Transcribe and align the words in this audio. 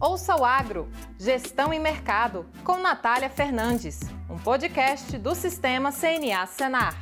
Ouça 0.00 0.36
o 0.36 0.44
Agro, 0.44 0.88
Gestão 1.18 1.74
e 1.74 1.78
Mercado, 1.78 2.46
com 2.62 2.78
Natália 2.78 3.28
Fernandes, 3.28 3.98
um 4.30 4.38
podcast 4.38 5.18
do 5.18 5.34
Sistema 5.34 5.90
CNA 5.90 6.46
Senar. 6.46 6.94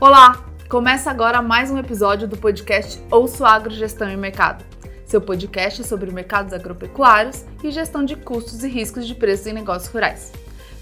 Olá, 0.00 0.46
começa 0.70 1.10
agora 1.10 1.42
mais 1.42 1.70
um 1.70 1.76
episódio 1.76 2.26
do 2.26 2.38
podcast 2.38 2.98
Ouça 3.10 3.42
o 3.42 3.46
Agro, 3.46 3.70
Gestão 3.70 4.10
e 4.10 4.16
Mercado, 4.16 4.64
seu 5.04 5.20
podcast 5.20 5.84
sobre 5.84 6.10
mercados 6.10 6.54
agropecuários 6.54 7.44
e 7.62 7.70
gestão 7.70 8.02
de 8.02 8.16
custos 8.16 8.64
e 8.64 8.68
riscos 8.68 9.06
de 9.06 9.14
preços 9.14 9.46
em 9.46 9.52
negócios 9.52 9.92
rurais. 9.92 10.32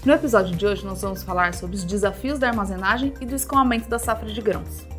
No 0.05 0.13
episódio 0.13 0.55
de 0.55 0.65
hoje, 0.65 0.85
nós 0.85 1.01
vamos 1.01 1.21
falar 1.21 1.53
sobre 1.53 1.75
os 1.75 1.83
desafios 1.83 2.39
da 2.39 2.47
armazenagem 2.47 3.13
e 3.19 3.25
do 3.25 3.35
escoamento 3.35 3.89
da 3.89 3.99
safra 3.99 4.31
de 4.31 4.41
grãos. 4.41 4.92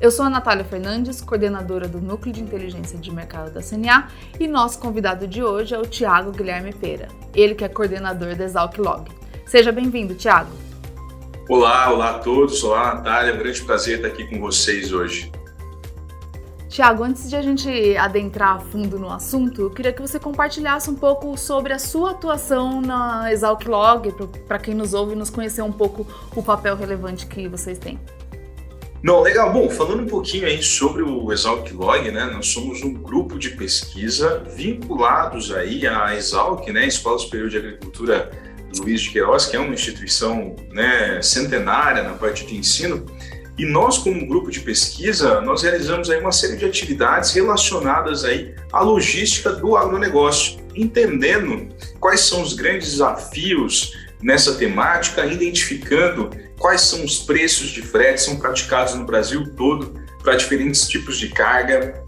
Eu 0.00 0.10
sou 0.10 0.24
a 0.24 0.30
Natália 0.30 0.64
Fernandes, 0.64 1.20
coordenadora 1.20 1.86
do 1.86 2.00
Núcleo 2.00 2.32
de 2.32 2.42
Inteligência 2.42 2.98
de 2.98 3.12
Mercado 3.12 3.52
da 3.52 3.62
CNA, 3.62 4.08
e 4.40 4.48
nosso 4.48 4.78
convidado 4.80 5.26
de 5.26 5.42
hoje 5.42 5.72
é 5.72 5.78
o 5.78 5.86
Tiago 5.86 6.32
Guilherme 6.32 6.72
Pera, 6.72 7.06
ele 7.32 7.54
que 7.54 7.64
é 7.64 7.68
coordenador 7.68 8.34
da 8.34 8.44
Exalc 8.44 8.76
Log. 8.76 9.08
Seja 9.46 9.70
bem-vindo, 9.70 10.14
Tiago. 10.14 10.50
Olá, 11.48 11.92
olá 11.92 12.10
a 12.10 12.18
todos, 12.18 12.62
olá 12.64 12.96
Natália, 12.96 13.30
é 13.30 13.34
um 13.34 13.38
grande 13.38 13.62
prazer 13.62 13.96
estar 13.96 14.08
aqui 14.08 14.24
com 14.28 14.40
vocês 14.40 14.92
hoje. 14.92 15.30
Tiago, 16.68 17.04
antes 17.04 17.30
de 17.30 17.36
a 17.36 17.42
gente 17.42 17.96
adentrar 17.96 18.56
a 18.56 18.58
fundo 18.58 18.98
no 18.98 19.08
assunto, 19.08 19.62
eu 19.62 19.70
queria 19.70 19.92
que 19.92 20.02
você 20.02 20.18
compartilhasse 20.18 20.90
um 20.90 20.96
pouco 20.96 21.38
sobre 21.38 21.72
a 21.72 21.78
sua 21.78 22.10
atuação 22.10 22.80
na 22.80 23.32
Exalc 23.32 23.64
Log, 23.64 24.12
para 24.48 24.58
quem 24.58 24.74
nos 24.74 24.92
ouve 24.92 25.14
nos 25.14 25.30
conhecer 25.30 25.62
um 25.62 25.70
pouco 25.70 26.04
o 26.34 26.42
papel 26.42 26.74
relevante 26.74 27.26
que 27.26 27.46
vocês 27.46 27.78
têm. 27.78 28.00
Não, 29.04 29.20
legal. 29.20 29.52
Bom, 29.52 29.68
falando 29.68 30.02
um 30.02 30.06
pouquinho 30.06 30.46
aí 30.46 30.62
sobre 30.62 31.02
o 31.02 31.30
Exalc 31.30 31.70
Log, 31.72 32.10
né? 32.10 32.24
Nós 32.24 32.46
somos 32.46 32.82
um 32.82 32.94
grupo 32.94 33.38
de 33.38 33.50
pesquisa 33.50 34.42
vinculados 34.56 35.52
aí 35.52 35.86
à 35.86 36.16
Exalc, 36.16 36.66
né? 36.68 36.86
Escola 36.86 37.18
Superior 37.18 37.50
de 37.50 37.58
Agricultura 37.58 38.30
Luiz 38.78 39.02
de 39.02 39.10
Queiroz, 39.10 39.44
que 39.44 39.56
é 39.56 39.60
uma 39.60 39.74
instituição 39.74 40.56
né, 40.72 41.20
centenária 41.20 42.02
na 42.02 42.14
parte 42.14 42.46
de 42.46 42.56
ensino. 42.56 43.04
E 43.58 43.66
nós, 43.66 43.98
como 43.98 44.26
grupo 44.26 44.50
de 44.50 44.60
pesquisa, 44.60 45.42
nós 45.42 45.62
realizamos 45.62 46.08
aí 46.08 46.18
uma 46.18 46.32
série 46.32 46.56
de 46.56 46.64
atividades 46.64 47.34
relacionadas 47.34 48.24
aí 48.24 48.54
à 48.72 48.80
logística 48.80 49.52
do 49.52 49.76
agronegócio, 49.76 50.58
entendendo 50.74 51.68
quais 52.00 52.20
são 52.20 52.40
os 52.40 52.54
grandes 52.54 52.92
desafios 52.92 53.92
nessa 54.22 54.54
temática, 54.54 55.26
identificando 55.26 56.30
quais 56.58 56.82
são 56.82 57.04
os 57.04 57.18
preços 57.18 57.68
de 57.68 57.82
frete 57.82 58.22
são 58.22 58.36
praticados 58.36 58.94
no 58.94 59.04
Brasil 59.04 59.52
todo 59.56 59.94
para 60.22 60.36
diferentes 60.36 60.88
tipos 60.88 61.18
de 61.18 61.28
carga, 61.28 62.02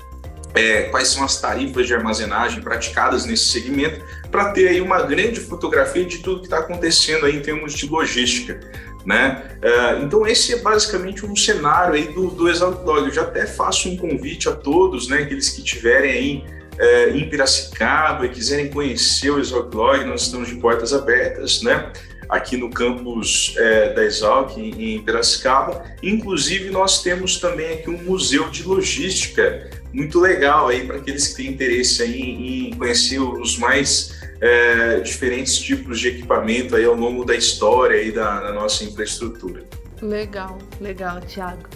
é, 0.54 0.84
quais 0.84 1.08
são 1.08 1.22
as 1.22 1.38
tarifas 1.38 1.86
de 1.86 1.94
armazenagem 1.94 2.62
praticadas 2.62 3.26
nesse 3.26 3.48
segmento, 3.48 4.02
para 4.30 4.52
ter 4.52 4.68
aí 4.68 4.80
uma 4.80 5.02
grande 5.02 5.38
fotografia 5.38 6.04
de 6.04 6.18
tudo 6.18 6.40
que 6.40 6.46
está 6.46 6.58
acontecendo 6.58 7.26
aí 7.26 7.36
em 7.36 7.42
termos 7.42 7.74
de 7.74 7.86
logística. 7.86 8.58
Né? 9.04 9.56
Uh, 9.62 10.04
então 10.04 10.26
esse 10.26 10.52
é 10.52 10.56
basicamente 10.58 11.24
um 11.24 11.36
cenário 11.36 11.94
aí 11.94 12.08
do, 12.08 12.28
do 12.28 12.48
Exalc 12.48 12.84
Log. 12.84 13.06
Eu 13.06 13.12
já 13.12 13.22
até 13.22 13.46
faço 13.46 13.88
um 13.88 13.96
convite 13.96 14.48
a 14.48 14.52
todos, 14.52 15.08
né, 15.08 15.18
aqueles 15.18 15.50
que 15.50 15.60
estiverem 15.60 16.10
aí 16.10 16.44
uh, 16.74 17.16
em 17.16 17.28
Piracicaba 17.28 18.26
e 18.26 18.30
quiserem 18.30 18.68
conhecer 18.68 19.30
o 19.30 19.38
Exalc 19.38 19.72
Log, 19.72 20.04
nós 20.04 20.22
estamos 20.22 20.48
de 20.48 20.56
portas 20.56 20.92
abertas, 20.92 21.62
né? 21.62 21.92
Aqui 22.28 22.56
no 22.56 22.70
campus 22.70 23.54
é, 23.56 23.92
da 23.92 24.04
Exalc, 24.04 24.56
em, 24.56 25.02
Piracicaba. 25.02 25.84
Inclusive, 26.02 26.70
nós 26.70 27.02
temos 27.02 27.38
também 27.38 27.74
aqui 27.74 27.90
um 27.90 28.02
museu 28.02 28.48
de 28.50 28.62
logística 28.62 29.70
muito 29.92 30.20
legal 30.20 30.68
aí 30.68 30.86
para 30.86 30.96
aqueles 30.96 31.28
que 31.28 31.42
têm 31.42 31.52
interesse 31.52 32.02
aí 32.02 32.68
em 32.68 32.76
conhecer 32.76 33.18
os 33.18 33.56
mais 33.58 34.14
é, 34.40 35.00
diferentes 35.00 35.58
tipos 35.58 35.98
de 35.98 36.08
equipamento 36.08 36.76
aí 36.76 36.84
ao 36.84 36.94
longo 36.94 37.24
da 37.24 37.34
história 37.34 37.98
aí 37.98 38.12
da, 38.12 38.40
da 38.40 38.52
nossa 38.52 38.84
infraestrutura. 38.84 39.64
Legal, 40.02 40.58
legal, 40.80 41.20
Tiago. 41.22 41.66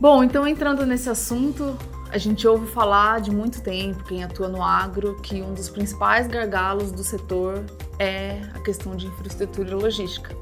Bom, 0.00 0.24
então 0.24 0.46
entrando 0.46 0.86
nesse 0.86 1.08
assunto, 1.08 1.76
a 2.14 2.18
gente 2.18 2.46
ouve 2.46 2.68
falar 2.68 3.20
de 3.20 3.32
muito 3.32 3.60
tempo, 3.60 4.04
quem 4.04 4.22
atua 4.22 4.46
no 4.46 4.62
agro, 4.62 5.16
que 5.20 5.42
um 5.42 5.52
dos 5.52 5.68
principais 5.68 6.28
gargalos 6.28 6.92
do 6.92 7.02
setor 7.02 7.64
é 7.98 8.40
a 8.54 8.60
questão 8.60 8.94
de 8.94 9.08
infraestrutura 9.08 9.70
e 9.70 9.74
logística. 9.74 10.32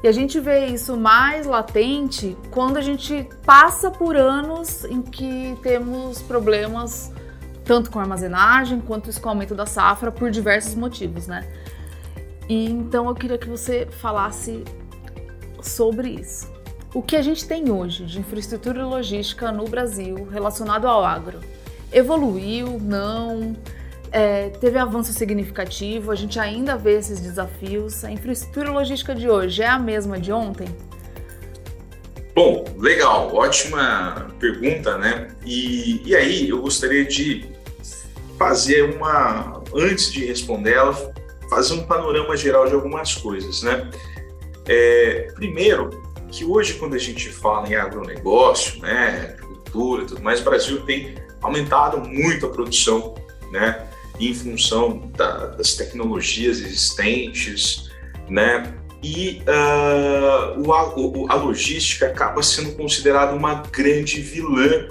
E 0.00 0.06
a 0.06 0.12
gente 0.12 0.38
vê 0.38 0.66
isso 0.66 0.96
mais 0.96 1.44
latente 1.44 2.36
quando 2.52 2.76
a 2.76 2.80
gente 2.80 3.28
passa 3.44 3.90
por 3.90 4.14
anos 4.14 4.84
em 4.84 5.02
que 5.02 5.58
temos 5.60 6.22
problemas 6.22 7.12
tanto 7.64 7.90
com 7.90 7.98
armazenagem 7.98 8.80
quanto 8.80 9.10
escoamento 9.10 9.56
da 9.56 9.66
safra 9.66 10.12
por 10.12 10.30
diversos 10.30 10.76
motivos, 10.76 11.26
né? 11.26 11.52
E 12.48 12.70
então 12.70 13.08
eu 13.08 13.14
queria 13.16 13.38
que 13.38 13.48
você 13.48 13.88
falasse 13.90 14.62
sobre 15.60 16.10
isso. 16.10 16.51
O 16.94 17.00
que 17.00 17.16
a 17.16 17.22
gente 17.22 17.46
tem 17.46 17.70
hoje 17.70 18.04
de 18.04 18.20
infraestrutura 18.20 18.84
logística 18.84 19.50
no 19.50 19.64
Brasil 19.64 20.28
relacionado 20.30 20.86
ao 20.86 21.02
agro 21.02 21.40
evoluiu? 21.90 22.78
Não? 22.78 23.56
É, 24.10 24.50
teve 24.60 24.78
avanço 24.78 25.10
significativo? 25.10 26.10
A 26.10 26.14
gente 26.14 26.38
ainda 26.38 26.76
vê 26.76 26.98
esses 26.98 27.18
desafios? 27.18 28.04
A 28.04 28.10
infraestrutura 28.10 28.70
logística 28.70 29.14
de 29.14 29.26
hoje 29.26 29.62
é 29.62 29.68
a 29.68 29.78
mesma 29.78 30.20
de 30.20 30.30
ontem? 30.30 30.68
Bom, 32.34 32.62
legal, 32.76 33.34
ótima 33.34 34.28
pergunta, 34.38 34.98
né? 34.98 35.28
E, 35.46 36.02
e 36.06 36.14
aí 36.14 36.50
eu 36.50 36.60
gostaria 36.60 37.06
de 37.06 37.48
fazer 38.38 38.82
uma, 38.94 39.62
antes 39.74 40.12
de 40.12 40.26
responder 40.26 40.74
ela, 40.74 41.14
fazer 41.48 41.72
um 41.72 41.86
panorama 41.86 42.36
geral 42.36 42.66
de 42.68 42.74
algumas 42.74 43.14
coisas, 43.14 43.62
né? 43.62 43.90
É, 44.66 45.28
primeiro, 45.34 46.11
que 46.32 46.44
hoje, 46.44 46.74
quando 46.74 46.94
a 46.94 46.98
gente 46.98 47.28
fala 47.28 47.68
em 47.68 47.74
agronegócio, 47.74 48.80
né, 48.80 49.36
agricultura 49.38 50.02
e 50.02 50.06
tudo 50.06 50.22
mais, 50.22 50.40
o 50.40 50.44
Brasil 50.44 50.80
tem 50.80 51.14
aumentado 51.42 52.00
muito 52.08 52.46
a 52.46 52.48
produção, 52.48 53.14
né, 53.52 53.86
em 54.18 54.34
função 54.34 55.10
da, 55.14 55.48
das 55.48 55.74
tecnologias 55.74 56.58
existentes, 56.60 57.90
né, 58.28 58.74
e 59.02 59.42
uh, 59.48 60.62
o, 60.64 60.72
a, 60.72 61.34
a 61.34 61.36
logística 61.36 62.06
acaba 62.06 62.42
sendo 62.42 62.72
considerada 62.72 63.34
uma 63.34 63.54
grande 63.54 64.20
vilã 64.20 64.88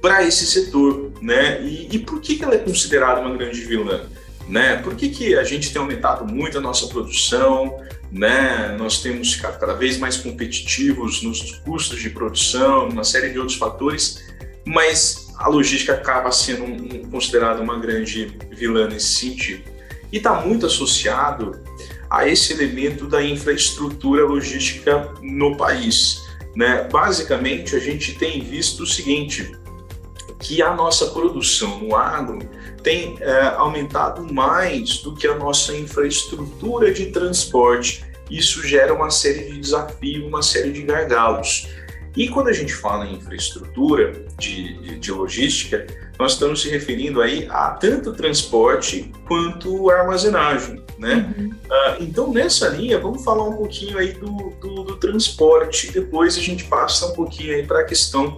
para 0.00 0.24
esse 0.24 0.46
setor, 0.46 1.12
né? 1.20 1.60
E, 1.62 1.88
e, 1.94 1.98
por 1.98 2.20
que, 2.20 2.36
que 2.36 2.44
ela 2.44 2.54
é 2.54 2.58
considerada 2.58 3.20
uma 3.20 3.36
grande 3.36 3.60
vilã? 3.60 4.06
Né? 4.48 4.76
Por 4.76 4.94
que, 4.94 5.10
que 5.10 5.36
a 5.36 5.44
gente 5.44 5.72
tem 5.72 5.82
aumentado 5.82 6.24
muito 6.24 6.56
a 6.56 6.60
nossa 6.60 6.86
produção? 6.86 7.78
Né? 8.10 8.74
Nós 8.78 9.02
temos 9.02 9.34
ficado 9.34 9.58
cada 9.58 9.74
vez 9.74 9.98
mais 9.98 10.16
competitivos 10.16 11.22
nos 11.22 11.52
custos 11.60 12.00
de 12.00 12.10
produção, 12.10 12.88
uma 12.88 13.04
série 13.04 13.30
de 13.30 13.38
outros 13.38 13.56
fatores, 13.56 14.24
mas 14.64 15.28
a 15.36 15.48
logística 15.48 15.94
acaba 15.94 16.30
sendo 16.32 16.64
um, 16.64 17.10
considerada 17.10 17.62
uma 17.62 17.78
grande 17.78 18.36
vilã 18.50 18.88
nesse 18.88 19.14
sentido. 19.14 19.62
E 20.10 20.16
está 20.16 20.40
muito 20.40 20.66
associado 20.66 21.60
a 22.10 22.26
esse 22.26 22.52
elemento 22.52 23.06
da 23.06 23.22
infraestrutura 23.22 24.24
logística 24.24 25.12
no 25.22 25.56
país. 25.56 26.22
Né? 26.56 26.88
Basicamente, 26.90 27.76
a 27.76 27.78
gente 27.78 28.14
tem 28.14 28.42
visto 28.42 28.82
o 28.82 28.86
seguinte, 28.86 29.52
que 30.38 30.62
a 30.62 30.74
nossa 30.74 31.06
produção 31.06 31.80
no 31.80 31.96
agro 31.96 32.38
tem 32.82 33.16
é, 33.20 33.54
aumentado 33.56 34.32
mais 34.32 34.98
do 34.98 35.14
que 35.14 35.26
a 35.26 35.34
nossa 35.34 35.76
infraestrutura 35.76 36.92
de 36.92 37.06
transporte. 37.06 38.04
Isso 38.30 38.66
gera 38.66 38.94
uma 38.94 39.10
série 39.10 39.50
de 39.50 39.58
desafios, 39.58 40.26
uma 40.26 40.42
série 40.42 40.72
de 40.72 40.82
gargalos. 40.82 41.68
E 42.16 42.28
quando 42.28 42.48
a 42.48 42.52
gente 42.52 42.74
fala 42.74 43.06
em 43.06 43.14
infraestrutura 43.14 44.12
de, 44.38 44.78
de, 44.80 44.98
de 44.98 45.12
logística, 45.12 45.86
nós 46.18 46.32
estamos 46.32 46.62
se 46.62 46.68
referindo 46.68 47.22
aí 47.22 47.46
a 47.48 47.70
tanto 47.70 48.12
transporte 48.12 49.12
quanto 49.26 49.88
armazenagem, 49.88 50.82
né? 50.98 51.32
Uhum. 51.38 51.50
Uh, 51.50 52.02
então, 52.02 52.32
nessa 52.32 52.68
linha, 52.68 52.98
vamos 52.98 53.22
falar 53.22 53.44
um 53.44 53.54
pouquinho 53.54 53.98
aí 53.98 54.12
do, 54.14 54.52
do, 54.60 54.82
do 54.82 54.96
transporte, 54.96 55.92
depois 55.92 56.36
a 56.36 56.40
gente 56.40 56.64
passa 56.64 57.06
um 57.06 57.12
pouquinho 57.12 57.54
aí 57.54 57.64
para 57.64 57.80
a 57.80 57.84
questão 57.84 58.36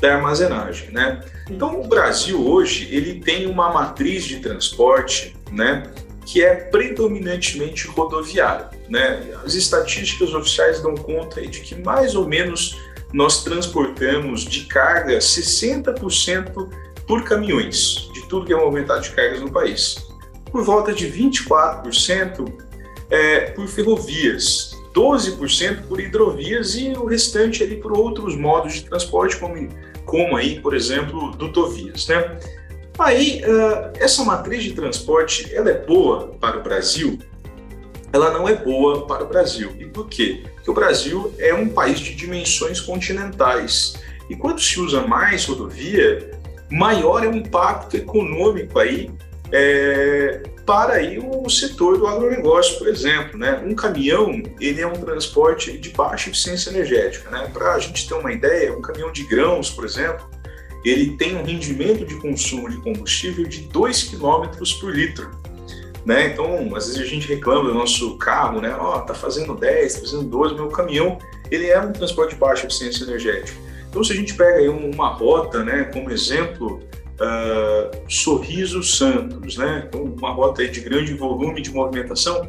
da 0.00 0.16
armazenagem, 0.16 0.90
né? 0.90 1.20
Então, 1.50 1.80
o 1.80 1.86
Brasil 1.86 2.44
hoje 2.46 2.88
ele 2.94 3.20
tem 3.20 3.46
uma 3.46 3.72
matriz 3.72 4.24
de 4.24 4.40
transporte, 4.40 5.36
né, 5.50 5.84
que 6.24 6.42
é 6.42 6.54
predominantemente 6.54 7.86
rodoviária, 7.86 8.70
né? 8.88 9.22
As 9.44 9.54
estatísticas 9.54 10.34
oficiais 10.34 10.80
dão 10.82 10.94
conta 10.94 11.40
de 11.40 11.60
que 11.60 11.74
mais 11.76 12.14
ou 12.14 12.26
menos 12.26 12.76
nós 13.12 13.44
transportamos 13.44 14.44
de 14.44 14.64
carga 14.64 15.18
60% 15.18 16.68
por 17.06 17.22
caminhões, 17.24 18.10
de 18.12 18.22
tudo 18.28 18.46
que 18.46 18.52
é 18.52 18.56
movimentado 18.56 19.02
de 19.02 19.10
cargas 19.10 19.40
no 19.40 19.50
país. 19.50 19.96
Por 20.50 20.64
volta 20.64 20.92
de 20.92 21.06
24% 21.06 22.52
é, 23.08 23.50
por 23.52 23.68
ferrovias, 23.68 24.75
12% 24.96 25.82
por 25.82 26.00
hidrovias 26.00 26.74
e 26.74 26.88
o 26.92 27.04
restante 27.04 27.62
ali 27.62 27.76
por 27.76 27.92
outros 27.96 28.34
modos 28.34 28.72
de 28.74 28.84
transporte, 28.84 29.36
como, 29.36 29.68
como 30.06 30.36
aí, 30.36 30.58
por 30.58 30.74
exemplo, 30.74 31.32
dutovias, 31.32 32.08
né? 32.08 32.38
Aí, 32.98 33.42
uh, 33.44 33.92
essa 34.00 34.24
matriz 34.24 34.64
de 34.64 34.72
transporte, 34.72 35.54
ela 35.54 35.68
é 35.68 35.84
boa 35.84 36.28
para 36.40 36.58
o 36.58 36.62
Brasil? 36.62 37.18
Ela 38.10 38.30
não 38.30 38.48
é 38.48 38.54
boa 38.54 39.06
para 39.06 39.22
o 39.22 39.28
Brasil. 39.28 39.76
E 39.78 39.84
por 39.84 40.08
quê? 40.08 40.44
Porque 40.54 40.70
o 40.70 40.74
Brasil 40.74 41.34
é 41.38 41.52
um 41.52 41.68
país 41.68 42.00
de 42.00 42.14
dimensões 42.14 42.80
continentais. 42.80 43.96
E 44.30 44.34
quando 44.34 44.62
se 44.62 44.80
usa 44.80 45.02
mais 45.02 45.44
rodovia, 45.44 46.30
maior 46.70 47.22
é 47.22 47.28
o 47.28 47.36
impacto 47.36 47.98
econômico 47.98 48.78
aí 48.78 49.10
é, 49.52 50.42
para 50.64 50.94
aí 50.94 51.18
o 51.18 51.48
setor 51.48 51.98
do 51.98 52.06
agronegócio, 52.06 52.78
por 52.78 52.88
exemplo. 52.88 53.38
Né? 53.38 53.62
Um 53.64 53.74
caminhão 53.74 54.42
ele 54.60 54.80
é 54.80 54.86
um 54.86 54.94
transporte 54.94 55.78
de 55.78 55.90
baixa 55.90 56.28
eficiência 56.28 56.70
energética. 56.70 57.30
Né? 57.30 57.48
Para 57.52 57.74
a 57.74 57.78
gente 57.78 58.08
ter 58.08 58.14
uma 58.14 58.32
ideia, 58.32 58.76
um 58.76 58.82
caminhão 58.82 59.12
de 59.12 59.24
grãos, 59.24 59.70
por 59.70 59.84
exemplo, 59.84 60.28
ele 60.84 61.16
tem 61.16 61.36
um 61.36 61.44
rendimento 61.44 62.04
de 62.04 62.16
consumo 62.16 62.68
de 62.68 62.76
combustível 62.78 63.44
de 63.46 63.62
2 63.62 64.02
km 64.04 64.46
por 64.80 64.94
litro. 64.94 65.30
Né? 66.04 66.28
Então, 66.28 66.74
às 66.76 66.86
vezes 66.86 67.00
a 67.00 67.04
gente 67.04 67.26
reclama 67.26 67.68
do 67.68 67.74
nosso 67.74 68.16
carro, 68.18 68.60
né? 68.60 68.76
Ó, 68.78 68.96
oh, 68.96 69.00
tá 69.00 69.12
fazendo 69.12 69.56
10, 69.56 69.94
tá 69.94 70.00
fazendo 70.00 70.22
12, 70.22 70.54
meu 70.54 70.68
caminhão, 70.68 71.18
ele 71.50 71.66
é 71.66 71.80
um 71.80 71.92
transporte 71.92 72.34
de 72.34 72.36
baixa 72.36 72.64
eficiência 72.64 73.02
energética. 73.02 73.58
Então, 73.88 74.04
se 74.04 74.12
a 74.12 74.14
gente 74.14 74.34
pega 74.34 74.58
aí 74.58 74.68
uma 74.68 75.08
rota, 75.08 75.64
né, 75.64 75.90
como 75.92 76.10
exemplo, 76.10 76.80
uh, 77.20 77.96
Sorriso 78.08 78.82
Santos, 78.82 79.56
né? 79.56 79.84
Então, 79.88 80.04
uma 80.04 80.32
rota 80.32 80.66
de 80.66 80.80
grande 80.80 81.14
volume 81.14 81.60
de 81.60 81.70
movimentação, 81.70 82.48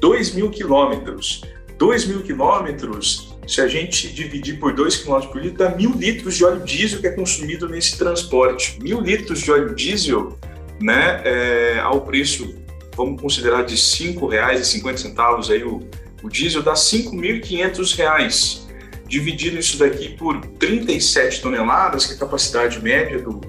2 0.00 0.34
mil 0.34 0.50
quilômetros. 0.50 1.42
2 1.78 2.06
mil 2.06 2.22
quilômetros, 2.22 3.36
se 3.46 3.60
a 3.60 3.68
gente 3.68 4.12
dividir 4.12 4.58
por 4.58 4.72
2 4.72 4.96
quilômetros 4.96 5.32
por 5.32 5.42
litro, 5.42 5.58
dá 5.58 5.76
mil 5.76 5.92
litros 5.92 6.36
de 6.36 6.44
óleo 6.44 6.64
diesel 6.64 7.00
que 7.00 7.06
é 7.06 7.10
consumido 7.10 7.68
nesse 7.68 7.98
transporte. 7.98 8.78
Mil 8.80 9.00
litros 9.00 9.40
de 9.40 9.52
óleo 9.52 9.74
diesel, 9.74 10.38
né, 10.80 11.20
é, 11.24 11.78
ao 11.80 12.00
preço, 12.00 12.54
vamos 12.96 13.20
considerar 13.20 13.62
de 13.64 13.74
R$ 13.74 13.80
5,50 13.80 15.50
aí 15.50 15.62
o, 15.64 15.86
o 16.22 16.30
diesel, 16.30 16.62
dá 16.62 16.72
R$ 16.72 16.78
5.500. 16.78 18.64
Dividido 19.06 19.58
isso 19.58 19.78
daqui 19.78 20.08
por 20.16 20.40
37 20.40 21.40
toneladas, 21.40 22.06
que 22.06 22.14
é 22.14 22.16
a 22.16 22.18
capacidade 22.18 22.82
média 22.82 23.20
do, 23.20 23.40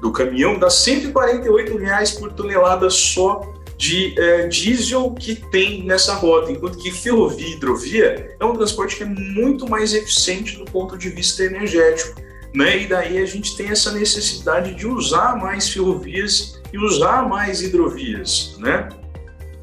do 0.00 0.12
caminhão 0.12 0.58
dá 0.58 0.70
148 0.70 1.76
reais 1.76 2.12
por 2.12 2.32
tonelada 2.32 2.88
só 2.88 3.52
de 3.76 4.14
é, 4.20 4.46
diesel 4.46 5.10
que 5.12 5.34
tem 5.34 5.82
nessa 5.84 6.14
rota, 6.14 6.52
enquanto 6.52 6.76
que 6.76 6.90
ferrovia 6.90 7.46
e 7.46 7.52
hidrovia 7.52 8.36
é 8.38 8.44
um 8.44 8.52
transporte 8.52 8.96
que 8.96 9.02
é 9.02 9.06
muito 9.06 9.66
mais 9.68 9.94
eficiente 9.94 10.58
do 10.58 10.66
ponto 10.66 10.98
de 10.98 11.08
vista 11.08 11.44
energético. 11.44 12.20
Né? 12.54 12.82
E 12.82 12.86
daí 12.86 13.18
a 13.18 13.24
gente 13.24 13.56
tem 13.56 13.68
essa 13.68 13.92
necessidade 13.92 14.74
de 14.74 14.86
usar 14.86 15.36
mais 15.38 15.70
ferrovias 15.70 16.60
e 16.70 16.78
usar 16.78 17.26
mais 17.26 17.62
hidrovias. 17.62 18.54
Né? 18.58 18.88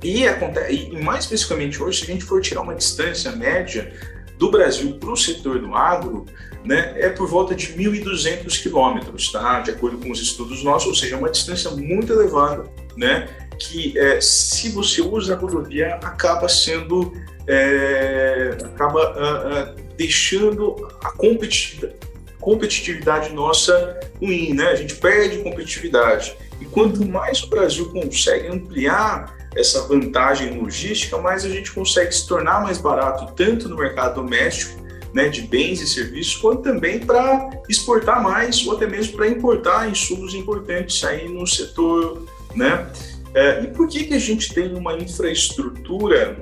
E, 0.03 0.23
e 0.23 1.03
mais 1.03 1.25
especificamente 1.25 1.81
hoje, 1.81 1.99
se 1.99 2.03
a 2.09 2.13
gente 2.13 2.23
for 2.23 2.41
tirar 2.41 2.61
uma 2.61 2.73
distância 2.73 3.31
média 3.33 3.93
do 4.37 4.51
Brasil 4.51 4.97
para 4.99 5.11
o 5.11 5.17
setor 5.17 5.59
do 5.59 5.73
agro, 5.73 6.25
né, 6.63 6.93
é 6.97 7.09
por 7.09 7.27
volta 7.27 7.55
de 7.55 7.67
1.200 7.73 8.61
quilômetros, 8.61 9.31
tá? 9.31 9.61
de 9.61 9.71
acordo 9.71 9.97
com 9.97 10.11
os 10.11 10.21
estudos 10.21 10.63
nossos, 10.63 10.87
ou 10.87 10.95
seja, 10.95 11.15
é 11.15 11.17
uma 11.17 11.29
distância 11.29 11.71
muito 11.71 12.11
elevada, 12.11 12.65
né, 12.95 13.29
que 13.57 13.97
é, 13.97 14.19
se 14.21 14.69
você 14.69 15.01
usa 15.01 15.33
a 15.33 15.37
rodovia, 15.37 15.95
acaba 15.95 16.47
sendo, 16.47 17.13
é, 17.47 18.57
acaba 18.63 18.99
uh, 18.99 19.73
uh, 19.73 19.83
deixando 19.97 20.87
a 21.01 21.11
competitividade, 21.11 22.07
competitividade 22.39 23.33
nossa 23.33 23.99
ruim, 24.21 24.53
né? 24.53 24.67
a 24.67 24.75
gente 24.75 24.95
perde 24.95 25.39
competitividade. 25.39 26.33
E 26.61 26.65
quanto 26.65 27.05
mais 27.05 27.43
o 27.43 27.49
Brasil 27.49 27.89
consegue 27.91 28.47
ampliar 28.47 29.36
essa 29.57 29.87
vantagem 29.87 30.59
logística, 30.59 31.17
mais 31.17 31.43
a 31.43 31.49
gente 31.49 31.71
consegue 31.71 32.13
se 32.13 32.27
tornar 32.27 32.61
mais 32.61 32.77
barato, 32.77 33.33
tanto 33.33 33.67
no 33.67 33.75
mercado 33.75 34.21
doméstico, 34.21 34.85
né, 35.13 35.29
de 35.29 35.41
bens 35.41 35.81
e 35.81 35.87
serviços, 35.87 36.35
quanto 36.35 36.61
também 36.61 36.99
para 36.99 37.49
exportar 37.67 38.21
mais 38.21 38.65
ou 38.67 38.75
até 38.75 38.85
mesmo 38.85 39.17
para 39.17 39.27
importar 39.27 39.89
insumos 39.89 40.35
importantes 40.35 41.03
aí 41.03 41.27
no 41.27 41.47
setor. 41.47 42.23
Né? 42.55 42.87
É, 43.33 43.63
e 43.63 43.67
por 43.67 43.87
que, 43.87 44.03
que 44.03 44.13
a 44.13 44.19
gente 44.19 44.53
tem 44.53 44.73
uma 44.75 44.93
infraestrutura 44.95 46.37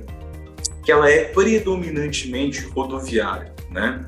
que 0.84 0.92
ela 0.92 1.10
é 1.10 1.26
predominantemente 1.26 2.66
rodoviária? 2.68 3.54
Né? 3.72 4.06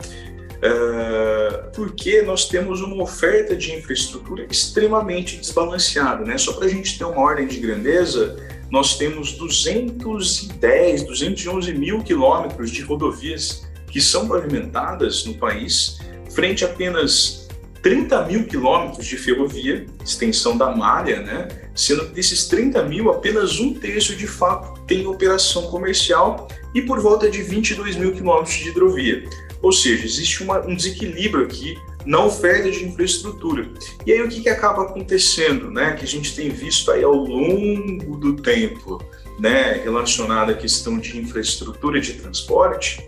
Uh, 0.57 1.69
porque 1.75 2.23
nós 2.23 2.47
temos 2.47 2.81
uma 2.81 3.03
oferta 3.03 3.55
de 3.55 3.73
infraestrutura 3.75 4.47
extremamente 4.49 5.37
desbalanceada. 5.37 6.25
Né? 6.25 6.37
Só 6.37 6.53
para 6.53 6.65
a 6.65 6.69
gente 6.69 6.97
ter 6.97 7.03
uma 7.03 7.21
ordem 7.21 7.45
de 7.45 7.59
grandeza, 7.59 8.35
nós 8.69 8.97
temos 8.97 9.33
210, 9.33 11.03
211 11.03 11.73
mil 11.73 12.03
quilômetros 12.03 12.71
de 12.71 12.81
rodovias 12.81 13.67
que 13.89 14.01
são 14.01 14.27
pavimentadas 14.27 15.25
no 15.25 15.35
país, 15.35 15.99
frente 16.33 16.65
a 16.65 16.67
apenas 16.67 17.47
30 17.81 18.25
mil 18.25 18.45
quilômetros 18.45 19.05
de 19.05 19.17
ferrovia, 19.17 19.85
extensão 20.03 20.57
da 20.57 20.75
malha, 20.75 21.21
né? 21.21 21.47
sendo 21.73 22.07
que 22.07 22.15
desses 22.15 22.45
30 22.47 22.83
mil, 22.83 23.09
apenas 23.09 23.59
um 23.59 23.73
terço 23.73 24.15
de 24.15 24.27
fato 24.27 24.81
tem 24.81 25.07
operação 25.07 25.67
comercial 25.67 26.47
e 26.73 26.81
por 26.81 26.99
volta 26.99 27.29
de 27.29 27.41
22 27.41 27.95
mil 27.95 28.13
quilômetros 28.13 28.55
de 28.55 28.69
hidrovia. 28.69 29.23
Ou 29.61 29.71
seja, 29.71 30.05
existe 30.05 30.43
uma, 30.43 30.59
um 30.65 30.75
desequilíbrio 30.75 31.45
aqui 31.45 31.77
na 32.07 32.23
oferta 32.23 32.71
de 32.71 32.85
infraestrutura. 32.85 33.69
E 34.05 34.13
aí 34.13 34.21
o 34.21 34.29
que, 34.29 34.41
que 34.41 34.47
acaba 34.47 34.83
acontecendo, 34.83 35.69
né? 35.69 35.93
Que 35.93 36.05
a 36.05 36.07
gente 36.07 36.33
tem 36.33 36.49
visto 36.49 36.89
aí 36.89 37.03
ao 37.03 37.13
longo 37.13 38.15
do 38.15 38.37
tempo, 38.37 39.03
né? 39.37 39.81
Relacionado 39.83 40.51
à 40.51 40.53
questão 40.53 40.97
de 40.97 41.19
infraestrutura 41.19 41.99
de 41.99 42.13
transporte, 42.13 43.05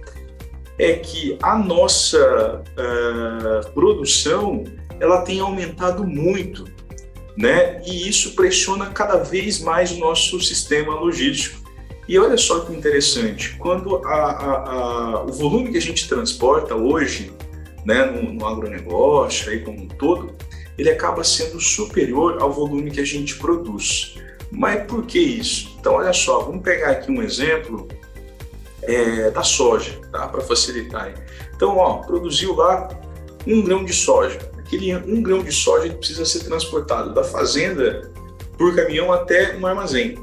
é 0.77 0.93
que 0.95 1.37
a 1.41 1.57
nossa 1.57 2.61
uh, 2.61 3.71
produção 3.71 4.65
ela 4.99 5.21
tem 5.21 5.39
aumentado 5.39 6.05
muito, 6.05 6.65
né? 7.37 7.81
E 7.85 8.09
isso 8.09 8.35
pressiona 8.35 8.87
cada 8.87 9.15
vez 9.23 9.61
mais 9.61 9.93
o 9.93 9.97
nosso 9.97 10.41
sistema 10.41 10.93
logístico. 10.93 11.57
E 12.05 12.19
olha 12.19 12.35
só 12.37 12.61
que 12.61 12.73
interessante, 12.73 13.55
quando 13.57 13.95
a, 14.05 14.09
a, 14.09 14.71
a, 14.71 15.23
o 15.23 15.31
volume 15.31 15.71
que 15.71 15.77
a 15.77 15.81
gente 15.81 16.09
transporta 16.09 16.75
hoje, 16.75 17.31
né, 17.85 18.05
no, 18.05 18.33
no 18.33 18.45
agronegócio 18.45 19.51
aí 19.51 19.61
como 19.61 19.81
um 19.81 19.87
todo, 19.87 20.35
ele 20.77 20.89
acaba 20.89 21.23
sendo 21.23 21.59
superior 21.59 22.41
ao 22.41 22.51
volume 22.51 22.91
que 22.91 23.01
a 23.01 23.05
gente 23.05 23.35
produz. 23.35 24.17
Mas 24.51 24.85
por 24.85 25.05
que 25.05 25.19
isso? 25.19 25.75
Então, 25.79 25.93
olha 25.93 26.13
só, 26.13 26.39
vamos 26.39 26.63
pegar 26.63 26.91
aqui 26.91 27.11
um 27.11 27.21
exemplo 27.21 27.87
é, 28.83 29.29
da 29.29 29.43
soja, 29.43 29.99
tá? 30.11 30.27
para 30.27 30.41
facilitar. 30.41 31.13
Então, 31.55 31.77
ó, 31.77 31.97
produziu 31.97 32.55
lá 32.55 32.89
um 33.45 33.61
grão 33.61 33.83
de 33.83 33.93
soja. 33.93 34.39
Aquele 34.57 34.95
um 34.95 35.21
grão 35.21 35.43
de 35.43 35.51
soja 35.51 35.91
precisa 35.93 36.25
ser 36.25 36.39
transportado 36.45 37.13
da 37.13 37.23
fazenda 37.23 38.09
por 38.57 38.75
caminhão 38.75 39.11
até 39.11 39.55
um 39.57 39.65
armazém. 39.65 40.17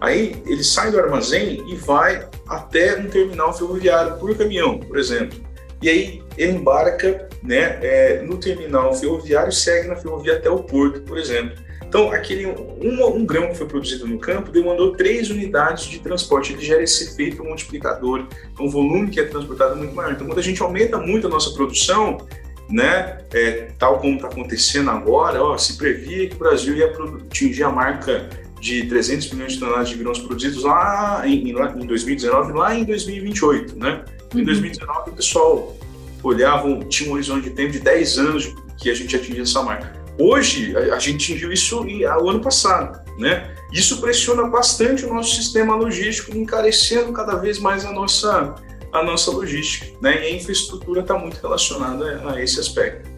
Aí 0.00 0.42
ele 0.46 0.64
sai 0.64 0.90
do 0.90 0.98
armazém 0.98 1.64
e 1.70 1.76
vai 1.76 2.28
até 2.48 2.98
um 2.98 3.08
terminal 3.08 3.52
ferroviário 3.52 4.18
por 4.18 4.36
caminhão, 4.36 4.78
por 4.80 4.98
exemplo. 4.98 5.38
E 5.80 5.88
aí 5.88 6.21
embarca 6.38 7.28
né, 7.42 7.78
é, 7.82 8.22
no 8.22 8.38
terminal 8.38 8.94
ferroviário 8.94 9.50
e 9.50 9.54
segue 9.54 9.88
na 9.88 9.96
ferrovia 9.96 10.36
até 10.36 10.50
o 10.50 10.58
porto, 10.58 11.02
por 11.02 11.18
exemplo. 11.18 11.56
Então, 11.92 12.10
aquele 12.10 12.46
um, 12.46 13.16
um, 13.16 13.26
grão 13.26 13.48
que 13.48 13.54
foi 13.54 13.66
produzido 13.66 14.06
no 14.06 14.18
campo 14.18 14.50
demandou 14.50 14.96
três 14.96 15.28
unidades 15.28 15.84
de 15.84 15.98
transporte. 15.98 16.54
Ele 16.54 16.62
gera 16.62 16.82
esse 16.82 17.04
efeito 17.04 17.44
multiplicador. 17.44 18.28
Então, 18.50 18.64
o 18.64 18.70
volume 18.70 19.10
que 19.10 19.20
é 19.20 19.24
transportado 19.24 19.74
é 19.74 19.76
muito 19.76 19.94
maior. 19.94 20.12
Então, 20.12 20.26
quando 20.26 20.38
a 20.38 20.42
gente 20.42 20.62
aumenta 20.62 20.96
muito 20.96 21.26
a 21.26 21.30
nossa 21.30 21.50
produção, 21.50 22.16
né, 22.70 23.18
é, 23.34 23.68
tal 23.78 23.98
como 23.98 24.14
está 24.14 24.28
acontecendo 24.28 24.90
agora, 24.90 25.42
ó, 25.44 25.58
se 25.58 25.76
previa 25.76 26.30
que 26.30 26.34
o 26.34 26.38
Brasil 26.38 26.74
ia 26.74 26.90
atingir 27.26 27.64
a 27.64 27.70
marca 27.70 28.26
de 28.58 28.86
300 28.86 29.32
milhões 29.32 29.52
de 29.52 29.58
toneladas 29.58 29.90
de 29.90 29.96
grãos 29.96 30.18
produzidos 30.18 30.62
lá 30.62 31.22
em, 31.26 31.50
em 31.50 31.86
2019, 31.86 32.52
lá 32.52 32.74
em 32.74 32.84
2028, 32.84 33.76
né? 33.76 34.02
Em 34.34 34.38
uhum. 34.38 34.44
2019 34.44 35.10
o 35.10 35.12
pessoal 35.12 35.76
olhava, 36.22 36.78
tinha 36.84 37.10
um 37.10 37.14
horizonte 37.14 37.44
de 37.44 37.50
tempo 37.50 37.72
de 37.72 37.80
10 37.80 38.18
anos 38.18 38.54
que 38.78 38.90
a 38.90 38.94
gente 38.94 39.14
atingia 39.14 39.42
essa 39.42 39.62
marca. 39.62 40.02
Hoje, 40.18 40.76
a, 40.76 40.98
gente 40.98 41.24
atingiu 41.24 41.52
isso 41.52 41.84
o 41.84 42.30
ano 42.30 42.40
passado, 42.40 43.00
né? 43.18 43.54
Isso 43.72 44.00
pressiona 44.00 44.46
bastante 44.46 45.04
o 45.04 45.14
nosso 45.14 45.34
sistema 45.34 45.74
logístico, 45.74 46.36
encarecendo 46.36 47.12
cada 47.12 47.36
vez 47.36 47.58
mais 47.58 47.84
a 47.84 47.92
nossa, 47.92 48.54
a 48.92 49.02
nossa 49.02 49.30
logística, 49.30 49.86
né? 50.02 50.22
E 50.22 50.26
a 50.26 50.36
infraestrutura 50.36 51.00
está 51.00 51.16
muito 51.16 51.40
relacionada 51.40 52.30
a 52.30 52.42
esse 52.42 52.60
aspecto. 52.60 53.10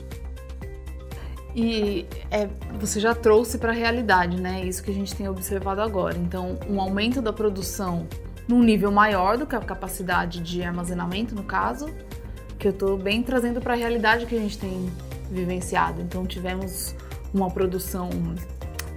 E 1.55 2.07
é, 2.31 2.49
você 2.81 2.99
já 2.99 3.15
trouxe 3.15 3.59
para 3.59 3.71
a 3.71 3.75
realidade, 3.75 4.41
né? 4.41 4.65
Isso 4.65 4.83
que 4.83 4.91
a 4.91 4.95
gente 4.95 5.15
tem 5.15 5.29
observado 5.29 5.81
agora. 5.81 6.17
Então, 6.17 6.59
um 6.69 6.81
aumento 6.81 7.21
da 7.21 7.33
produção 7.33 8.09
num 8.49 8.63
nível 8.63 8.91
maior 8.91 9.39
do 9.39 9.47
que 9.47 9.57
a 9.57 9.61
capacidade 9.61 10.41
de 10.41 10.63
armazenamento, 10.63 11.35
no 11.35 11.45
caso, 11.45 11.87
que 12.65 12.69
eu 12.69 12.73
estou 12.73 12.97
bem 12.97 13.23
trazendo 13.23 13.61
para 13.61 13.75
a 13.75 13.77
realidade 13.77 14.25
que 14.25 14.35
a 14.35 14.39
gente 14.39 14.57
tem 14.57 14.91
vivenciado. 15.31 16.01
Então, 16.01 16.25
tivemos 16.25 16.95
uma 17.35 17.51
produção 17.51 18.09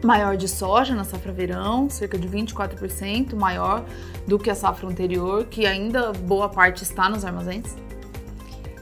maior 0.01 0.37
de 0.37 0.47
soja 0.47 0.95
na 0.95 1.03
safra 1.03 1.33
verão, 1.33 1.89
cerca 1.89 2.17
de 2.17 2.29
24% 2.29 3.35
maior 3.35 3.83
do 4.25 4.39
que 4.39 4.49
a 4.49 4.55
safra 4.55 4.87
anterior, 4.87 5.47
que 5.47 5.65
ainda 5.65 6.13
boa 6.13 6.47
parte 6.47 6.83
está 6.83 7.09
nos 7.09 7.25
armazéns. 7.25 7.75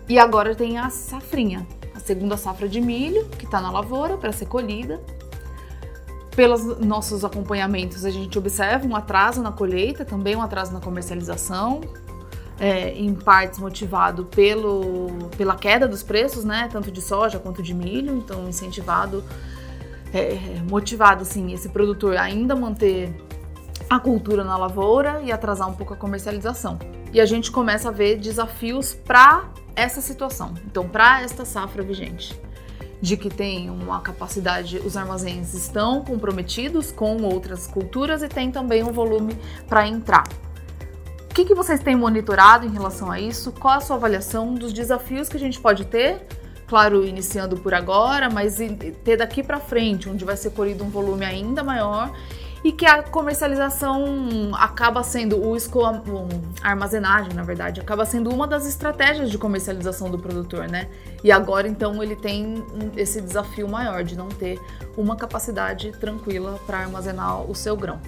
E 0.07 0.19
agora 0.19 0.53
tem 0.53 0.77
a 0.77 0.91
safrinha, 0.91 1.65
a 1.95 1.99
segunda 1.99 2.37
safra 2.37 2.69
de 2.69 2.79
milho, 2.79 3.25
que 3.39 3.45
está 3.45 3.59
na 3.59 3.71
lavoura 3.71 4.19
para 4.19 4.31
ser 4.31 4.45
colhida. 4.45 5.01
Pelos 6.35 6.77
nossos 6.79 7.25
acompanhamentos, 7.25 8.05
a 8.05 8.11
gente 8.11 8.37
observa 8.37 8.85
um 8.85 8.95
atraso 8.95 9.41
na 9.41 9.51
colheita, 9.51 10.05
também 10.05 10.35
um 10.35 10.43
atraso 10.43 10.71
na 10.71 10.79
comercialização, 10.79 11.81
é, 12.59 12.91
em 12.91 13.13
partes 13.13 13.59
motivado 13.59 14.25
pelo, 14.25 15.29
pela 15.37 15.55
queda 15.55 15.87
dos 15.87 16.03
preços, 16.03 16.43
né, 16.43 16.69
tanto 16.71 16.91
de 16.91 17.01
soja 17.01 17.39
quanto 17.39 17.61
de 17.61 17.73
milho, 17.73 18.15
então 18.15 18.47
incentivado 18.47 19.23
é, 20.13 20.61
motivado 20.69 21.23
assim 21.23 21.51
esse 21.53 21.69
produtor 21.69 22.15
ainda 22.15 22.55
manter 22.55 23.13
a 23.89 23.99
cultura 23.99 24.43
na 24.43 24.57
lavoura 24.57 25.21
e 25.23 25.31
atrasar 25.31 25.69
um 25.69 25.73
pouco 25.73 25.93
a 25.93 25.97
comercialização. 25.97 26.79
E 27.11 27.21
a 27.21 27.25
gente 27.25 27.51
começa 27.51 27.89
a 27.89 27.91
ver 27.91 28.17
desafios 28.17 28.93
para 28.93 29.45
essa 29.75 30.01
situação. 30.01 30.53
Então, 30.65 30.87
para 30.87 31.21
esta 31.21 31.45
safra 31.45 31.83
vigente, 31.83 32.39
de 33.01 33.15
que 33.17 33.29
tem 33.29 33.69
uma 33.69 34.01
capacidade, 34.01 34.79
os 34.79 34.97
armazéns 34.97 35.53
estão 35.53 36.03
comprometidos 36.03 36.91
com 36.91 37.21
outras 37.23 37.67
culturas 37.67 38.23
e 38.23 38.27
tem 38.27 38.51
também 38.51 38.83
um 38.83 38.91
volume 38.91 39.37
para 39.67 39.87
entrar. 39.87 40.23
Que, 41.35 41.43
que 41.43 41.53
vocês 41.53 41.81
têm 41.81 41.97
monitorado 41.97 42.65
em 42.65 42.69
relação 42.69 43.11
a 43.11 43.19
isso? 43.19 43.51
Qual 43.51 43.73
a 43.73 43.81
sua 43.81 43.97
avaliação 43.97 44.53
dos 44.53 44.71
desafios 44.71 45.27
que 45.27 45.35
a 45.35 45.39
gente 45.39 45.59
pode 45.59 45.83
ter 45.83 46.25
claro, 46.65 47.05
iniciando 47.05 47.57
por 47.57 47.73
agora, 47.73 48.29
mas 48.29 48.57
ter 49.03 49.17
daqui 49.17 49.43
para 49.43 49.59
frente, 49.59 50.09
onde 50.09 50.25
vai 50.25 50.35
ser 50.35 50.51
colhido 50.51 50.83
um 50.83 50.89
volume 50.89 51.25
ainda 51.25 51.61
maior 51.61 52.11
e 52.63 52.71
que 52.71 52.85
a 52.85 53.03
comercialização 53.03 54.51
acaba 54.55 55.03
sendo 55.03 55.45
o 55.45 55.55
escoa, 55.55 56.01
a 56.63 56.69
armazenagem, 56.69 57.33
na 57.33 57.43
verdade, 57.43 57.79
acaba 57.79 58.05
sendo 58.05 58.31
uma 58.31 58.47
das 58.47 58.65
estratégias 58.65 59.29
de 59.29 59.37
comercialização 59.37 60.09
do 60.09 60.17
produtor, 60.17 60.67
né? 60.67 60.87
E 61.23 61.31
agora 61.31 61.67
então 61.67 62.01
ele 62.01 62.15
tem 62.15 62.63
esse 62.95 63.21
desafio 63.21 63.67
maior 63.67 64.03
de 64.03 64.17
não 64.17 64.29
ter 64.29 64.59
uma 64.97 65.15
capacidade 65.17 65.91
tranquila 65.99 66.59
para 66.65 66.79
armazenar 66.79 67.43
o 67.43 67.53
seu 67.53 67.75
grão. 67.75 67.99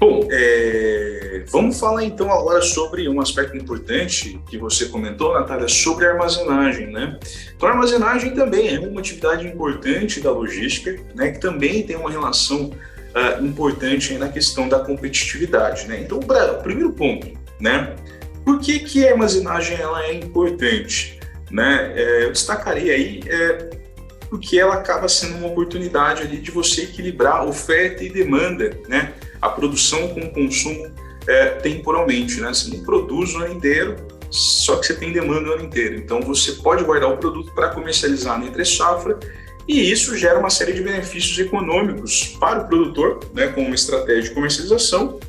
Bom, 0.00 0.28
é, 0.30 1.42
vamos 1.48 1.80
falar 1.80 2.04
então 2.04 2.32
agora 2.32 2.62
sobre 2.62 3.08
um 3.08 3.20
aspecto 3.20 3.56
importante 3.56 4.40
que 4.48 4.56
você 4.56 4.86
comentou, 4.86 5.34
Natália, 5.34 5.66
sobre 5.66 6.06
a 6.06 6.12
armazenagem, 6.12 6.86
né? 6.86 7.18
Então, 7.56 7.68
a 7.68 7.72
armazenagem 7.72 8.32
também 8.32 8.76
é 8.76 8.78
uma 8.78 9.00
atividade 9.00 9.44
importante 9.44 10.20
da 10.20 10.30
logística, 10.30 10.96
né? 11.16 11.32
Que 11.32 11.40
também 11.40 11.82
tem 11.82 11.96
uma 11.96 12.10
relação 12.10 12.66
uh, 12.70 13.44
importante 13.44 14.14
na 14.14 14.28
questão 14.28 14.68
da 14.68 14.78
competitividade, 14.78 15.88
né? 15.88 16.00
Então, 16.00 16.20
o 16.20 16.62
primeiro 16.62 16.92
ponto, 16.92 17.26
né? 17.60 17.96
Por 18.44 18.60
que, 18.60 18.78
que 18.78 19.06
a 19.06 19.10
armazenagem 19.10 19.78
ela 19.80 20.04
é 20.04 20.14
importante? 20.14 21.18
Né? 21.50 21.92
É, 21.96 22.24
eu 22.24 22.32
destacaria 22.32 22.92
aí 22.92 23.20
é, 23.26 23.70
porque 24.30 24.58
ela 24.58 24.74
acaba 24.74 25.08
sendo 25.08 25.38
uma 25.38 25.48
oportunidade 25.48 26.22
ali 26.22 26.36
de 26.36 26.50
você 26.50 26.82
equilibrar 26.82 27.46
oferta 27.46 28.04
e 28.04 28.10
demanda, 28.10 28.70
né? 28.86 29.14
A 29.40 29.48
produção 29.48 30.08
com 30.08 30.20
o 30.20 30.30
consumo 30.30 30.92
é, 31.26 31.50
temporalmente, 31.50 32.40
né? 32.40 32.48
Você 32.48 32.74
não 32.74 32.82
produz 32.84 33.34
o 33.34 33.38
ano 33.38 33.54
inteiro, 33.54 33.96
só 34.30 34.76
que 34.76 34.86
você 34.86 34.94
tem 34.94 35.12
demanda 35.12 35.50
o 35.50 35.52
ano 35.52 35.64
inteiro. 35.64 35.96
Então 35.96 36.20
você 36.20 36.52
pode 36.52 36.84
guardar 36.84 37.10
o 37.10 37.16
produto 37.16 37.52
para 37.52 37.68
comercializar 37.70 38.38
na 38.38 38.46
entre 38.46 38.64
safra 38.64 39.18
e 39.68 39.92
isso 39.92 40.16
gera 40.16 40.38
uma 40.38 40.48
série 40.48 40.72
de 40.72 40.80
benefícios 40.80 41.38
econômicos 41.38 42.36
para 42.40 42.60
o 42.60 42.66
produtor, 42.66 43.20
né, 43.34 43.48
com 43.48 43.60
uma 43.60 43.74
estratégia 43.74 44.22
de 44.22 44.30
comercialização. 44.30 45.20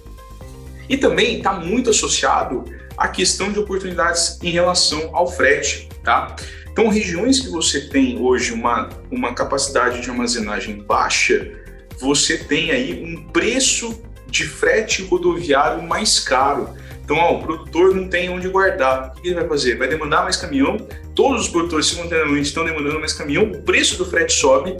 E 0.87 0.95
também 0.95 1.37
está 1.37 1.53
muito 1.53 1.89
associado 1.89 2.63
à 2.97 3.09
questão 3.09 3.51
de 3.51 3.59
oportunidades 3.59 4.39
em 4.41 4.49
relação 4.49 5.13
ao 5.13 5.27
frete, 5.27 5.89
tá? 6.03 6.35
Então, 6.71 6.87
regiões 6.87 7.41
que 7.41 7.49
você 7.49 7.89
tem 7.89 8.17
hoje 8.21 8.53
uma, 8.53 8.87
uma 9.11 9.33
capacidade 9.33 10.01
de 10.01 10.09
armazenagem 10.09 10.81
baixa, 10.81 11.58
você 11.99 12.37
tem 12.37 12.71
aí 12.71 13.03
um 13.03 13.29
preço 13.29 14.01
de 14.27 14.45
frete 14.45 15.03
rodoviário 15.03 15.83
mais 15.83 16.19
caro. 16.19 16.69
Então, 17.03 17.17
ó, 17.17 17.37
o 17.37 17.43
produtor 17.43 17.95
não 17.95 18.07
tem 18.07 18.29
onde 18.29 18.47
guardar. 18.47 19.09
O 19.17 19.21
que 19.21 19.29
ele 19.29 19.35
vai 19.35 19.47
fazer? 19.47 19.77
Vai 19.77 19.87
demandar 19.87 20.21
mais 20.21 20.37
caminhão. 20.37 20.77
Todos 21.15 21.41
os 21.41 21.47
produtores 21.49 21.87
simultaneamente 21.87 22.47
estão 22.47 22.63
demandando 22.63 22.99
mais 22.99 23.13
caminhão. 23.13 23.45
O 23.45 23.63
preço 23.63 23.97
do 23.97 24.05
frete 24.05 24.33
sobe. 24.33 24.77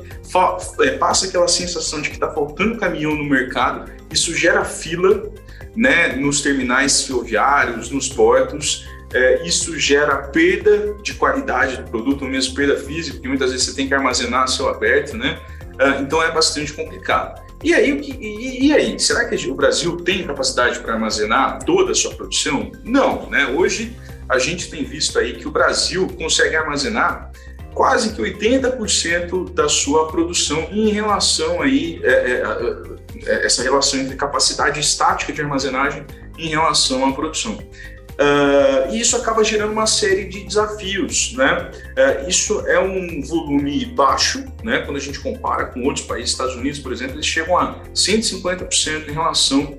É, 0.81 0.91
passa 0.91 1.25
aquela 1.25 1.47
sensação 1.47 2.01
de 2.01 2.09
que 2.09 2.15
está 2.15 2.31
faltando 2.31 2.77
caminhão 2.77 3.15
no 3.15 3.23
mercado. 3.23 3.91
Isso 4.11 4.35
gera 4.35 4.63
fila 4.63 5.33
né, 5.75 6.15
nos 6.15 6.41
terminais 6.41 7.03
ferroviários, 7.03 7.89
nos 7.89 8.07
portos. 8.07 8.87
É, 9.11 9.43
isso 9.47 9.77
gera 9.79 10.17
perda 10.17 10.93
de 11.01 11.15
qualidade 11.15 11.77
do 11.77 11.89
produto, 11.89 12.25
ou 12.25 12.29
mesmo 12.29 12.53
perda 12.53 12.77
física, 12.77 13.15
porque 13.15 13.27
muitas 13.27 13.51
vezes 13.51 13.65
você 13.65 13.75
tem 13.75 13.87
que 13.87 13.93
armazenar 13.95 14.43
a 14.43 14.47
céu 14.47 14.69
aberto, 14.69 15.17
né? 15.17 15.39
Uh, 15.79 16.01
então 16.01 16.21
é 16.21 16.31
bastante 16.31 16.73
complicado. 16.73 17.41
E 17.63 17.73
aí, 17.73 17.91
e, 17.91 18.67
e, 18.67 18.73
aí, 18.73 18.99
será 18.99 19.25
que 19.25 19.35
o 19.49 19.55
Brasil 19.55 19.97
tem 19.97 20.25
capacidade 20.25 20.79
para 20.79 20.93
armazenar 20.93 21.59
toda 21.65 21.91
a 21.91 21.95
sua 21.95 22.13
produção? 22.15 22.71
Não, 22.83 23.29
né? 23.29 23.47
Hoje 23.47 23.97
a 24.29 24.39
gente 24.39 24.69
tem 24.69 24.83
visto 24.83 25.19
aí 25.19 25.33
que 25.33 25.47
o 25.47 25.51
Brasil 25.51 26.07
consegue 26.17 26.55
armazenar 26.55 27.31
quase 27.73 28.13
que 28.13 28.21
80% 28.21 29.53
da 29.53 29.67
sua 29.67 30.07
produção 30.07 30.67
em 30.71 30.89
relação 30.89 31.61
aí 31.61 31.99
é, 32.03 32.11
é, 32.11 32.43
é, 33.25 33.45
essa 33.45 33.63
relação 33.63 33.99
entre 33.99 34.15
capacidade 34.15 34.79
estática 34.79 35.33
de 35.33 35.41
armazenagem 35.41 36.05
em 36.37 36.47
relação 36.47 37.07
à 37.07 37.11
produção. 37.13 37.57
Uh, 38.19 38.93
e 38.93 38.99
isso 38.99 39.15
acaba 39.15 39.41
gerando 39.45 39.71
uma 39.71 39.87
série 39.87 40.25
de 40.25 40.43
desafios. 40.43 41.33
Né? 41.33 41.71
Uh, 41.95 42.29
isso 42.29 42.67
é 42.67 42.77
um 42.77 43.21
volume 43.21 43.85
baixo, 43.85 44.43
né? 44.61 44.79
quando 44.79 44.97
a 44.97 44.99
gente 44.99 45.19
compara 45.19 45.67
com 45.67 45.83
outros 45.83 46.05
países, 46.05 46.31
Estados 46.31 46.55
Unidos, 46.55 46.79
por 46.79 46.91
exemplo, 46.91 47.15
eles 47.15 47.25
chegam 47.25 47.57
a 47.57 47.79
150% 47.95 49.07
em 49.07 49.13
relação 49.13 49.77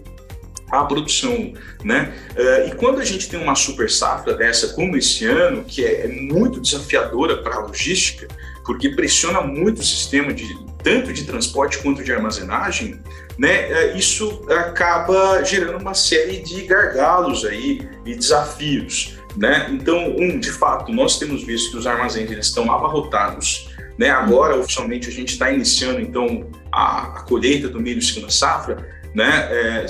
à 0.70 0.84
produção. 0.84 1.52
Né? 1.84 2.14
Uh, 2.30 2.68
e 2.68 2.74
quando 2.76 2.98
a 2.98 3.04
gente 3.04 3.28
tem 3.28 3.38
uma 3.38 3.54
super 3.54 3.90
safra 3.90 4.32
dessa, 4.32 4.68
como 4.68 4.96
esse 4.96 5.26
ano, 5.26 5.62
que 5.62 5.84
é, 5.84 6.06
é 6.06 6.08
muito 6.08 6.62
desafiadora 6.62 7.42
para 7.42 7.56
a 7.56 7.60
logística, 7.60 8.26
porque 8.64 8.88
pressiona 8.88 9.42
muito 9.42 9.80
o 9.80 9.84
sistema 9.84 10.32
de 10.32 10.46
tanto 10.82 11.12
de 11.12 11.24
transporte 11.24 11.78
quanto 11.78 12.02
de 12.02 12.10
armazenagem, 12.10 13.00
né, 13.40 13.72
é, 13.72 13.96
isso 13.96 14.42
acaba 14.50 15.42
gerando 15.42 15.80
uma 15.80 15.94
série 15.94 16.42
de 16.42 16.60
gargalos 16.66 17.46
aí 17.46 17.88
e 18.04 18.14
desafios. 18.14 19.18
Né? 19.34 19.66
Então, 19.72 20.14
um, 20.14 20.38
de 20.38 20.52
fato, 20.52 20.92
nós 20.92 21.18
temos 21.18 21.42
visto 21.42 21.70
que 21.70 21.78
os 21.78 21.86
armazéns 21.86 22.30
eles 22.30 22.48
estão 22.48 22.70
abarrotados. 22.70 23.70
Né? 23.96 24.10
Agora, 24.10 24.58
oficialmente, 24.58 25.08
a 25.08 25.12
gente 25.12 25.30
está 25.32 25.50
iniciando 25.50 26.02
então 26.02 26.50
a, 26.70 27.16
a, 27.16 27.20
colheita 27.22 27.66
do 27.66 27.80
milho 27.80 28.02
segunda 28.02 28.30
safra. 28.30 28.86
Né? 29.14 29.48
É, 29.50 29.86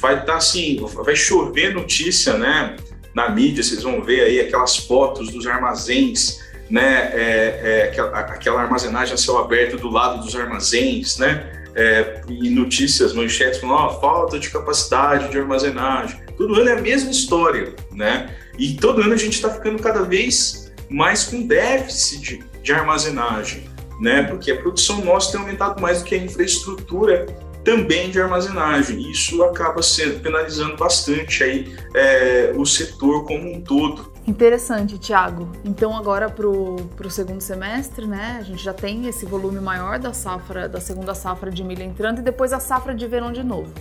vai 0.00 0.14
estar 0.14 0.26
tá, 0.26 0.36
assim, 0.36 0.84
vai 1.04 1.14
chover 1.14 1.72
notícia, 1.72 2.36
né? 2.36 2.74
Na 3.14 3.28
mídia, 3.28 3.62
vocês 3.62 3.84
vão 3.84 4.02
ver 4.02 4.22
aí 4.22 4.40
aquelas 4.40 4.76
fotos 4.76 5.30
dos 5.30 5.46
armazéns, 5.46 6.40
né? 6.68 7.12
É, 7.14 7.60
é, 7.62 7.82
aquela, 7.84 8.18
aquela 8.18 8.62
armazenagem 8.62 9.14
a 9.14 9.16
céu 9.16 9.38
aberto 9.38 9.76
do 9.76 9.88
lado 9.88 10.24
dos 10.24 10.34
armazéns, 10.34 11.18
né? 11.18 11.59
É, 11.74 12.22
e 12.28 12.50
notícias, 12.50 13.12
manchetes 13.12 13.60
falando, 13.60 13.96
oh, 13.96 14.00
falta 14.00 14.38
de 14.38 14.50
capacidade 14.50 15.30
de 15.30 15.38
armazenagem. 15.38 16.20
Todo 16.36 16.54
ano 16.54 16.70
é 16.70 16.72
a 16.72 16.80
mesma 16.80 17.10
história, 17.10 17.74
né? 17.92 18.34
E 18.58 18.74
todo 18.74 19.02
ano 19.02 19.12
a 19.12 19.16
gente 19.16 19.34
está 19.34 19.50
ficando 19.50 19.82
cada 19.82 20.02
vez 20.02 20.72
mais 20.88 21.24
com 21.24 21.46
déficit 21.46 22.42
de 22.62 22.72
armazenagem, 22.72 23.68
né? 24.00 24.22
Porque 24.24 24.50
a 24.50 24.56
produção 24.56 25.04
nossa 25.04 25.32
tem 25.32 25.40
aumentado 25.40 25.80
mais 25.80 26.00
do 26.00 26.04
que 26.04 26.14
a 26.14 26.18
infraestrutura 26.18 27.26
também 27.64 28.10
de 28.10 28.20
armazenagem. 28.20 29.10
Isso 29.10 29.42
acaba 29.42 29.82
sendo 29.82 30.20
penalizando 30.20 30.76
bastante 30.76 31.44
aí 31.44 31.74
é, 31.94 32.52
o 32.56 32.64
setor 32.64 33.24
como 33.24 33.54
um 33.54 33.60
todo. 33.60 34.09
Interessante, 34.30 34.96
Tiago. 34.96 35.50
Então 35.64 35.96
agora 35.96 36.30
para 36.30 36.46
o 36.46 37.10
segundo 37.10 37.40
semestre, 37.40 38.06
né, 38.06 38.36
a 38.38 38.44
gente 38.44 38.62
já 38.62 38.72
tem 38.72 39.08
esse 39.08 39.26
volume 39.26 39.58
maior 39.58 39.98
da 39.98 40.12
safra, 40.12 40.68
da 40.68 40.80
segunda 40.80 41.16
safra 41.16 41.50
de 41.50 41.64
milho 41.64 41.82
entrando 41.82 42.20
e 42.20 42.22
depois 42.22 42.52
a 42.52 42.60
safra 42.60 42.94
de 42.94 43.08
verão 43.08 43.32
de 43.32 43.42
novo. 43.42 43.74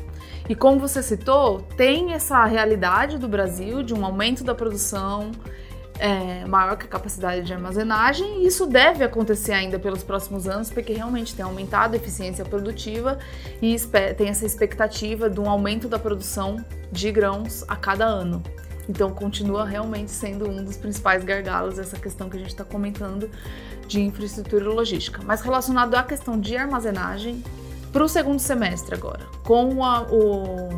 E 0.49 0.55
como 0.55 0.79
você 0.79 1.03
citou, 1.03 1.61
tem 1.77 2.13
essa 2.13 2.43
realidade 2.45 3.19
do 3.19 3.27
Brasil 3.27 3.83
de 3.83 3.93
um 3.93 4.03
aumento 4.03 4.43
da 4.43 4.55
produção 4.55 5.29
é, 5.99 6.43
maior 6.47 6.77
que 6.77 6.85
a 6.85 6.89
capacidade 6.89 7.45
de 7.45 7.53
armazenagem, 7.53 8.41
e 8.41 8.47
isso 8.47 8.65
deve 8.65 9.03
acontecer 9.03 9.51
ainda 9.51 9.77
pelos 9.77 10.01
próximos 10.01 10.47
anos, 10.47 10.71
porque 10.71 10.93
realmente 10.93 11.35
tem 11.35 11.45
aumentado 11.45 11.93
a 11.93 11.97
eficiência 11.97 12.43
produtiva 12.43 13.19
e 13.61 13.75
tem 14.17 14.29
essa 14.29 14.47
expectativa 14.47 15.29
de 15.29 15.39
um 15.39 15.47
aumento 15.47 15.87
da 15.87 15.99
produção 15.99 16.57
de 16.91 17.11
grãos 17.11 17.63
a 17.67 17.75
cada 17.75 18.05
ano. 18.05 18.41
Então 18.89 19.11
continua 19.11 19.63
realmente 19.63 20.09
sendo 20.09 20.49
um 20.49 20.63
dos 20.63 20.75
principais 20.75 21.23
gargalos 21.23 21.77
essa 21.77 21.97
questão 21.97 22.27
que 22.27 22.37
a 22.37 22.39
gente 22.39 22.49
está 22.49 22.63
comentando 22.63 23.29
de 23.87 24.01
infraestrutura 24.01 24.67
logística. 24.67 25.21
Mas 25.23 25.41
relacionado 25.41 25.93
à 25.93 26.01
questão 26.01 26.39
de 26.39 26.57
armazenagem, 26.57 27.43
para 27.93 28.03
o 28.03 28.09
segundo 28.09 28.39
semestre 28.39 28.95
agora, 28.95 29.25
com 29.43 29.83
a, 29.83 30.01
o, 30.11 30.69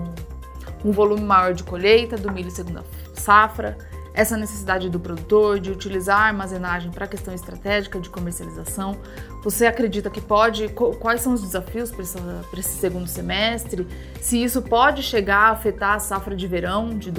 um 0.84 0.92
volume 0.92 1.24
maior 1.24 1.54
de 1.54 1.64
colheita 1.64 2.18
do 2.18 2.30
milho 2.32 2.52
segunda 2.52 2.84
safra, 3.14 3.78
essa 4.14 4.36
necessidade 4.36 4.90
do 4.90 5.00
produtor 5.00 5.58
de 5.58 5.72
utilizar 5.72 6.20
a 6.20 6.26
armazenagem 6.28 6.92
para 6.92 7.08
questão 7.08 7.34
estratégica 7.34 7.98
de 7.98 8.10
comercialização. 8.10 8.98
Você 9.42 9.66
acredita 9.66 10.10
que 10.10 10.20
pode? 10.20 10.68
Quais 10.68 11.22
são 11.22 11.34
os 11.34 11.42
desafios 11.42 11.92
para 11.92 12.60
esse 12.60 12.74
segundo 12.78 13.08
semestre? 13.08 13.88
Se 14.20 14.42
isso 14.44 14.62
pode 14.62 15.02
chegar 15.02 15.48
a 15.48 15.52
afetar 15.52 15.94
a 15.96 16.00
safra 16.00 16.36
de 16.36 16.46
verão 16.46 16.90
de 16.90 17.10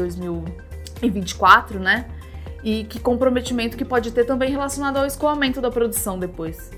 2024, 1.03 1.79
né? 1.79 2.07
E 2.65 2.85
que 2.85 3.01
comprometimento 3.01 3.77
que 3.77 3.85
pode 3.85 4.11
ter 4.13 4.25
também 4.25 4.51
relacionado 4.51 4.97
ao 4.97 5.07
escoamento 5.07 5.61
da 5.61 5.71
produção 5.71 6.19
depois? 6.19 6.71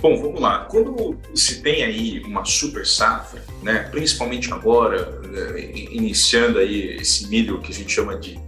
Bom, 0.00 0.20
vamos 0.20 0.40
lá. 0.40 0.66
Quando 0.70 1.18
se 1.34 1.62
tem 1.62 1.82
aí 1.82 2.20
uma 2.20 2.44
super 2.44 2.86
safra, 2.86 3.42
né, 3.62 3.88
principalmente 3.90 4.52
agora, 4.52 5.20
eh, 5.34 5.88
iniciando 5.92 6.58
aí 6.58 6.96
esse 6.96 7.28
milho 7.28 7.60
que 7.60 7.72
a 7.72 7.74
gente 7.74 7.92
chama 7.92 8.18
de 8.18 8.38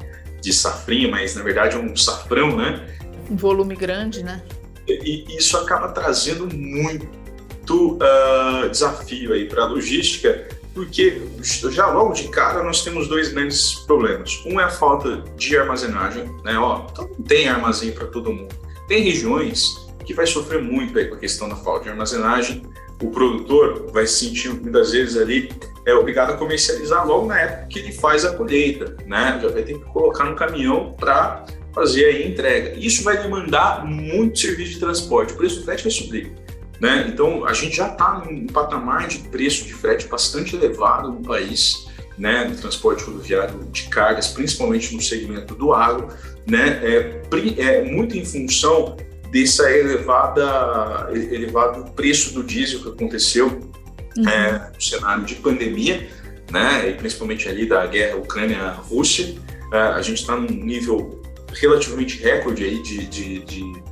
de 0.46 0.52
safrinha, 0.52 1.08
mas 1.08 1.34
na 1.34 1.42
verdade 1.42 1.76
é 1.76 1.78
um 1.78 1.96
safrão, 1.96 2.56
né? 2.56 2.86
Um 3.28 3.34
volume 3.36 3.74
grande, 3.74 4.22
né? 4.22 4.40
E 4.88 5.24
isso 5.36 5.56
acaba 5.56 5.88
trazendo 5.88 6.48
muito 6.56 7.96
uh, 7.96 8.70
desafio 8.70 9.32
aí 9.32 9.46
para 9.46 9.64
a 9.64 9.66
logística, 9.66 10.46
porque 10.76 11.22
já 11.70 11.86
logo 11.86 12.12
de 12.12 12.28
cara 12.28 12.62
nós 12.62 12.84
temos 12.84 13.08
dois 13.08 13.32
grandes 13.32 13.76
problemas. 13.86 14.42
Um 14.44 14.60
é 14.60 14.64
a 14.64 14.68
falta 14.68 15.24
de 15.34 15.56
armazenagem, 15.56 16.24
né? 16.44 16.58
Ó, 16.58 16.86
então 16.92 17.08
não 17.08 17.24
tem 17.24 17.48
armazém 17.48 17.92
para 17.92 18.06
todo 18.06 18.30
mundo. 18.30 18.54
Tem 18.86 19.02
regiões 19.02 19.88
que 20.04 20.12
vai 20.12 20.26
sofrer 20.26 20.62
muito 20.62 20.98
aí 20.98 21.06
com 21.06 21.14
a 21.14 21.18
questão 21.18 21.48
da 21.48 21.56
falta 21.56 21.84
de 21.84 21.88
armazenagem. 21.88 22.62
O 23.02 23.10
produtor 23.10 23.90
vai 23.90 24.06
se 24.06 24.26
sentir 24.26 24.50
muitas 24.50 24.92
vezes 24.92 25.16
ali 25.16 25.50
é 25.86 25.94
obrigado 25.94 26.32
a 26.32 26.36
comercializar 26.36 27.06
logo 27.06 27.26
na 27.26 27.40
época 27.40 27.68
que 27.68 27.78
ele 27.78 27.92
faz 27.92 28.26
a 28.26 28.34
colheita, 28.34 28.96
né? 29.06 29.38
Já 29.40 29.48
vai 29.48 29.62
ter 29.62 29.78
que 29.78 29.84
colocar 29.86 30.24
no 30.24 30.36
caminhão 30.36 30.94
para 30.98 31.46
fazer 31.72 32.04
a 32.04 32.26
entrega. 32.26 32.74
Isso 32.78 33.02
vai 33.02 33.22
demandar 33.22 33.86
muito 33.86 34.38
serviço 34.38 34.72
de 34.72 34.80
transporte, 34.80 35.32
o 35.32 35.36
preço 35.36 35.60
do 35.60 35.64
frete 35.64 35.84
vai 35.84 35.92
subir. 35.92 36.32
Né? 36.80 37.06
Então, 37.08 37.46
a 37.46 37.52
gente 37.52 37.76
já 37.76 37.88
está 37.88 38.22
num 38.24 38.46
patamar 38.46 39.08
de 39.08 39.18
preço 39.18 39.64
de 39.64 39.72
frete 39.72 40.06
bastante 40.08 40.54
elevado 40.54 41.10
no 41.10 41.22
país, 41.22 41.86
né, 42.18 42.44
no 42.44 42.56
transporte 42.56 43.04
rodoviário 43.04 43.64
de 43.70 43.84
cargas, 43.84 44.28
principalmente 44.28 44.94
no 44.94 45.02
segmento 45.02 45.54
do 45.54 45.72
agro, 45.72 46.08
né, 46.46 46.80
é, 46.82 47.22
é 47.58 47.84
muito 47.84 48.16
em 48.16 48.24
função 48.24 48.96
dessa 49.30 49.70
elevada 49.70 51.08
elevado 51.12 51.90
preço 51.92 52.32
do 52.32 52.42
diesel 52.42 52.80
que 52.80 52.88
aconteceu 52.88 53.60
uhum. 54.16 54.28
é, 54.28 54.70
no 54.74 54.80
cenário 54.80 55.24
de 55.24 55.34
pandemia, 55.36 56.08
né, 56.50 56.88
e 56.88 56.94
principalmente 56.94 57.48
ali 57.48 57.66
da 57.66 57.86
guerra 57.86 58.16
Ucrânia-Rússia, 58.16 59.34
é, 59.72 59.78
a 59.78 60.00
gente 60.00 60.20
está 60.20 60.36
num 60.36 60.46
nível 60.46 61.22
relativamente 61.52 62.22
recorde 62.22 62.64
aí 62.64 62.82
de, 62.82 63.06
de, 63.06 63.38
de, 63.40 63.82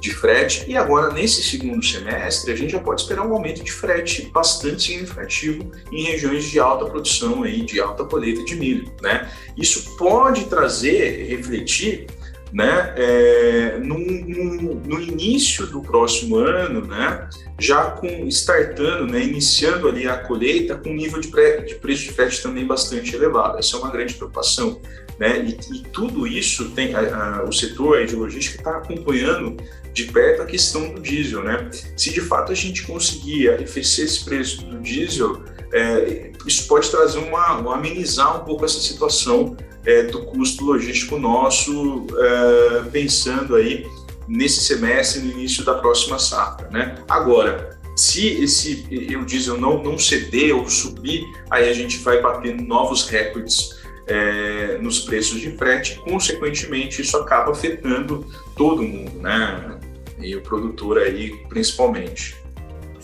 de, 0.00 0.10
frete, 0.10 0.64
e 0.68 0.76
agora 0.76 1.12
nesse 1.12 1.42
segundo 1.42 1.84
semestre 1.84 2.52
a 2.52 2.56
gente 2.56 2.72
já 2.72 2.78
pode 2.78 3.02
esperar 3.02 3.26
um 3.26 3.32
aumento 3.32 3.62
de 3.62 3.72
frete 3.72 4.30
bastante 4.32 4.82
significativo 4.82 5.70
em 5.92 6.04
regiões 6.04 6.44
de 6.44 6.58
alta 6.58 6.86
produção, 6.86 7.42
aí, 7.42 7.62
de 7.62 7.80
alta 7.80 8.04
colheita 8.04 8.44
de 8.44 8.54
milho. 8.56 8.92
Né? 9.02 9.30
Isso 9.56 9.96
pode 9.96 10.44
trazer, 10.44 11.26
refletir 11.28 12.06
né, 12.52 12.94
é, 12.96 13.78
no, 13.78 13.98
no, 13.98 14.74
no, 14.74 15.00
início 15.00 15.66
do 15.66 15.82
próximo 15.82 16.36
ano, 16.36 16.86
né, 16.86 17.28
já 17.58 17.90
com 17.90 18.06
startando, 18.26 19.06
né, 19.06 19.22
iniciando 19.22 19.88
ali 19.88 20.08
a 20.08 20.16
colheita 20.16 20.76
com 20.76 20.90
nível 20.94 21.20
de, 21.20 21.28
pré, 21.28 21.58
de 21.58 21.74
preço 21.74 22.04
de 22.04 22.12
frete 22.12 22.42
também 22.42 22.66
bastante 22.66 23.14
elevado. 23.14 23.58
Essa 23.58 23.76
é 23.76 23.80
uma 23.80 23.90
grande 23.90 24.14
preocupação, 24.14 24.80
né, 25.18 25.40
e, 25.40 25.76
e 25.76 25.82
tudo 25.92 26.26
isso 26.26 26.70
tem 26.70 26.94
a, 26.94 27.40
a, 27.40 27.44
o 27.44 27.52
setor 27.52 28.06
de 28.06 28.16
logística 28.16 28.58
está 28.58 28.78
acompanhando 28.78 29.56
de 29.92 30.04
perto 30.04 30.42
a 30.42 30.46
questão 30.46 30.94
do 30.94 31.00
diesel, 31.00 31.42
né. 31.42 31.68
Se 31.96 32.12
de 32.12 32.20
fato 32.20 32.52
a 32.52 32.54
gente 32.54 32.86
conseguir 32.86 33.50
arrefecer 33.50 34.04
esse 34.04 34.24
preço 34.24 34.64
do 34.64 34.80
diesel, 34.80 35.42
é, 35.72 36.30
isso 36.46 36.66
pode 36.66 36.90
trazer 36.90 37.18
uma, 37.18 37.58
uma 37.58 37.74
amenizar 37.74 38.40
um 38.40 38.44
pouco 38.44 38.64
essa 38.64 38.80
situação 38.80 39.54
é, 39.84 40.02
do 40.04 40.24
custo 40.26 40.64
logístico 40.64 41.18
nosso, 41.18 42.06
é, 42.16 42.82
pensando 42.90 43.56
aí 43.56 43.86
nesse 44.26 44.60
semestre, 44.60 45.22
no 45.22 45.32
início 45.32 45.64
da 45.64 45.74
próxima 45.74 46.18
safra. 46.18 46.68
Né? 46.70 46.96
Agora, 47.08 47.78
se 47.96 48.28
esse 48.28 48.86
o 49.20 49.24
diesel 49.24 49.58
não, 49.58 49.82
não 49.82 49.98
ceder 49.98 50.54
ou 50.54 50.68
subir, 50.68 51.24
aí 51.50 51.68
a 51.68 51.72
gente 51.72 51.98
vai 51.98 52.20
batendo 52.20 52.62
novos 52.62 53.08
recordes 53.08 53.76
é, 54.06 54.78
nos 54.78 55.00
preços 55.00 55.40
de 55.40 55.50
frete, 55.56 55.96
consequentemente 55.98 57.02
isso 57.02 57.16
acaba 57.16 57.52
afetando 57.52 58.26
todo 58.56 58.82
mundo, 58.82 59.18
né? 59.18 59.78
E 60.20 60.34
o 60.34 60.40
produtor 60.40 60.98
aí 60.98 61.36
principalmente. 61.48 62.36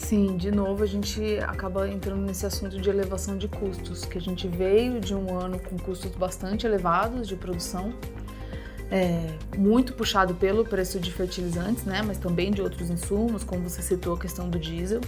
Sim, 0.05 0.37
de 0.37 0.51
novo 0.51 0.83
a 0.83 0.87
gente 0.87 1.39
acaba 1.39 1.89
entrando 1.89 2.21
nesse 2.21 2.45
assunto 2.45 2.79
de 2.79 2.91
elevação 2.91 3.39
de 3.39 3.49
custos, 3.49 4.05
que 4.05 4.19
a 4.19 4.21
gente 4.21 4.47
veio 4.47 5.01
de 5.01 5.15
um 5.15 5.35
ano 5.35 5.59
com 5.59 5.79
custos 5.79 6.11
bastante 6.11 6.67
elevados 6.67 7.27
de 7.27 7.35
produção, 7.35 7.91
é, 8.91 9.35
muito 9.57 9.95
puxado 9.95 10.35
pelo 10.35 10.63
preço 10.63 11.01
de 11.01 11.11
fertilizantes, 11.11 11.85
né, 11.85 12.03
mas 12.03 12.19
também 12.19 12.51
de 12.51 12.61
outros 12.61 12.91
insumos, 12.91 13.45
como 13.45 13.67
você 13.67 13.81
citou 13.81 14.13
a 14.13 14.19
questão 14.19 14.51
do 14.51 14.59
diesel. 14.59 15.01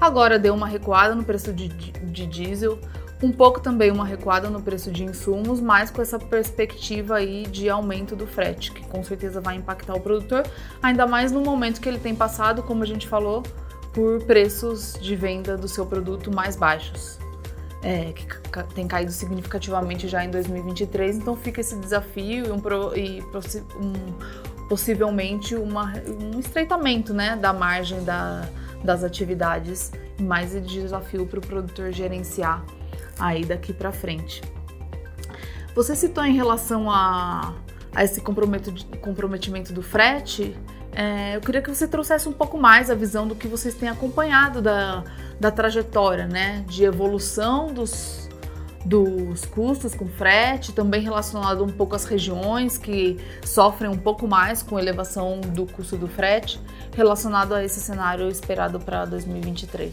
Agora 0.00 0.38
deu 0.38 0.54
uma 0.54 0.68
recuada 0.68 1.12
no 1.12 1.24
preço 1.24 1.52
de, 1.52 1.66
de, 1.66 2.26
diesel, 2.26 2.78
um 3.20 3.32
pouco 3.32 3.58
também 3.58 3.90
uma 3.90 4.06
recuada 4.06 4.48
no 4.48 4.62
preço 4.62 4.92
de 4.92 5.02
insumos, 5.02 5.60
mas 5.60 5.90
com 5.90 6.00
essa 6.00 6.20
perspectiva 6.20 7.16
aí 7.16 7.48
de 7.48 7.68
aumento 7.68 8.14
do 8.14 8.28
frete, 8.28 8.70
que 8.70 8.86
com 8.86 9.02
certeza 9.02 9.40
vai 9.40 9.56
impactar 9.56 9.94
o 9.94 10.00
produtor, 10.00 10.44
ainda 10.80 11.04
mais 11.04 11.32
no 11.32 11.40
momento 11.40 11.80
que 11.80 11.88
ele 11.88 11.98
tem 11.98 12.14
passado, 12.14 12.62
como 12.62 12.84
a 12.84 12.86
gente 12.86 13.08
falou, 13.08 13.42
por 13.96 14.22
preços 14.24 14.92
de 15.00 15.16
venda 15.16 15.56
do 15.56 15.66
seu 15.66 15.86
produto 15.86 16.30
mais 16.30 16.54
baixos, 16.54 17.18
é, 17.82 18.12
que 18.12 18.26
tem 18.74 18.86
caído 18.86 19.10
significativamente 19.10 20.06
já 20.06 20.22
em 20.22 20.30
2023. 20.30 21.16
Então 21.16 21.34
fica 21.34 21.62
esse 21.62 21.74
desafio 21.76 22.44
e, 22.44 22.52
um, 22.52 22.60
e 22.94 23.22
um, 23.22 24.68
possivelmente 24.68 25.54
uma, 25.54 25.94
um 26.20 26.38
estreitamento 26.38 27.14
né, 27.14 27.36
da 27.36 27.54
margem 27.54 28.04
da, 28.04 28.46
das 28.84 29.02
atividades 29.02 29.92
mais 30.20 30.52
desafio 30.60 31.26
para 31.26 31.38
o 31.38 31.42
produtor 31.42 31.90
gerenciar 31.90 32.62
aí 33.18 33.46
daqui 33.46 33.72
para 33.72 33.92
frente. 33.92 34.42
Você 35.74 35.96
citou 35.96 36.22
em 36.22 36.34
relação 36.34 36.90
a, 36.90 37.54
a 37.94 38.04
esse 38.04 38.20
comprometimento 38.20 39.72
do 39.72 39.80
frete, 39.80 40.54
é, 40.96 41.36
eu 41.36 41.42
queria 41.42 41.60
que 41.60 41.68
você 41.68 41.86
trouxesse 41.86 42.26
um 42.26 42.32
pouco 42.32 42.56
mais 42.56 42.90
a 42.90 42.94
visão 42.94 43.28
do 43.28 43.34
que 43.34 43.46
vocês 43.46 43.74
têm 43.74 43.86
acompanhado 43.86 44.62
da, 44.62 45.04
da 45.38 45.50
trajetória, 45.50 46.26
né? 46.26 46.64
De 46.66 46.84
evolução 46.84 47.66
dos, 47.66 48.30
dos 48.82 49.44
custos 49.44 49.94
com 49.94 50.08
frete, 50.08 50.72
também 50.72 51.02
relacionado 51.02 51.62
um 51.62 51.68
pouco 51.68 51.94
às 51.94 52.06
regiões 52.06 52.78
que 52.78 53.18
sofrem 53.44 53.90
um 53.90 53.98
pouco 53.98 54.26
mais 54.26 54.62
com 54.62 54.78
elevação 54.78 55.38
do 55.42 55.66
custo 55.66 55.98
do 55.98 56.08
frete, 56.08 56.58
relacionado 56.94 57.52
a 57.52 57.62
esse 57.62 57.78
cenário 57.78 58.26
esperado 58.28 58.80
para 58.80 59.04
2023. 59.04 59.92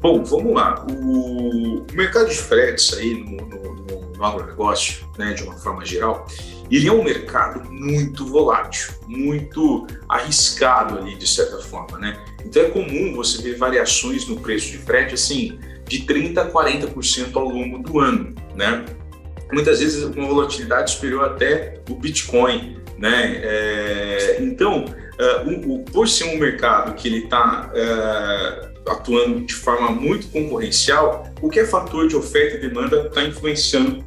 Bom, 0.00 0.22
vamos 0.22 0.54
lá. 0.54 0.86
O 0.88 1.84
mercado 1.92 2.28
de 2.28 2.36
fretes 2.36 2.96
aí 2.96 3.24
no, 3.24 3.44
no, 3.44 3.74
no 3.74 4.01
agronegócio, 4.24 5.06
né, 5.18 5.32
de 5.32 5.42
uma 5.42 5.54
forma 5.54 5.84
geral, 5.84 6.26
ele 6.70 6.88
é 6.88 6.92
um 6.92 7.04
mercado 7.04 7.70
muito 7.70 8.26
volátil, 8.26 8.94
muito 9.06 9.86
arriscado 10.08 10.98
ali, 10.98 11.16
de 11.16 11.26
certa 11.28 11.58
forma, 11.58 11.98
né? 11.98 12.18
Então 12.44 12.62
é 12.62 12.70
comum 12.70 13.14
você 13.14 13.42
ver 13.42 13.56
variações 13.56 14.26
no 14.26 14.40
preço 14.40 14.70
de 14.70 14.78
frete, 14.78 15.14
assim, 15.14 15.58
de 15.86 16.00
30% 16.06 16.38
a 16.38 16.50
40% 16.50 17.36
ao 17.36 17.48
longo 17.48 17.78
do 17.78 18.00
ano, 18.00 18.34
né? 18.54 18.84
Muitas 19.52 19.80
vezes 19.80 20.02
uma 20.02 20.26
volatilidade 20.26 20.92
superior 20.92 21.26
até 21.26 21.82
o 21.90 21.94
Bitcoin, 21.94 22.78
né? 22.96 23.40
É, 23.42 24.38
então, 24.40 24.86
uh, 24.86 25.84
por 25.92 26.08
ser 26.08 26.24
um 26.24 26.38
mercado 26.38 26.94
que 26.94 27.06
ele 27.06 27.24
está 27.24 27.70
uh, 27.70 27.76
é, 27.76 28.72
atuando 28.86 29.40
de 29.40 29.54
forma 29.54 29.90
muito 29.90 30.28
concorrencial, 30.28 31.30
qualquer 31.38 31.66
fator 31.66 32.08
de 32.08 32.16
oferta 32.16 32.56
e 32.56 32.60
demanda 32.60 33.08
está 33.08 33.22
influenciando 33.22 34.04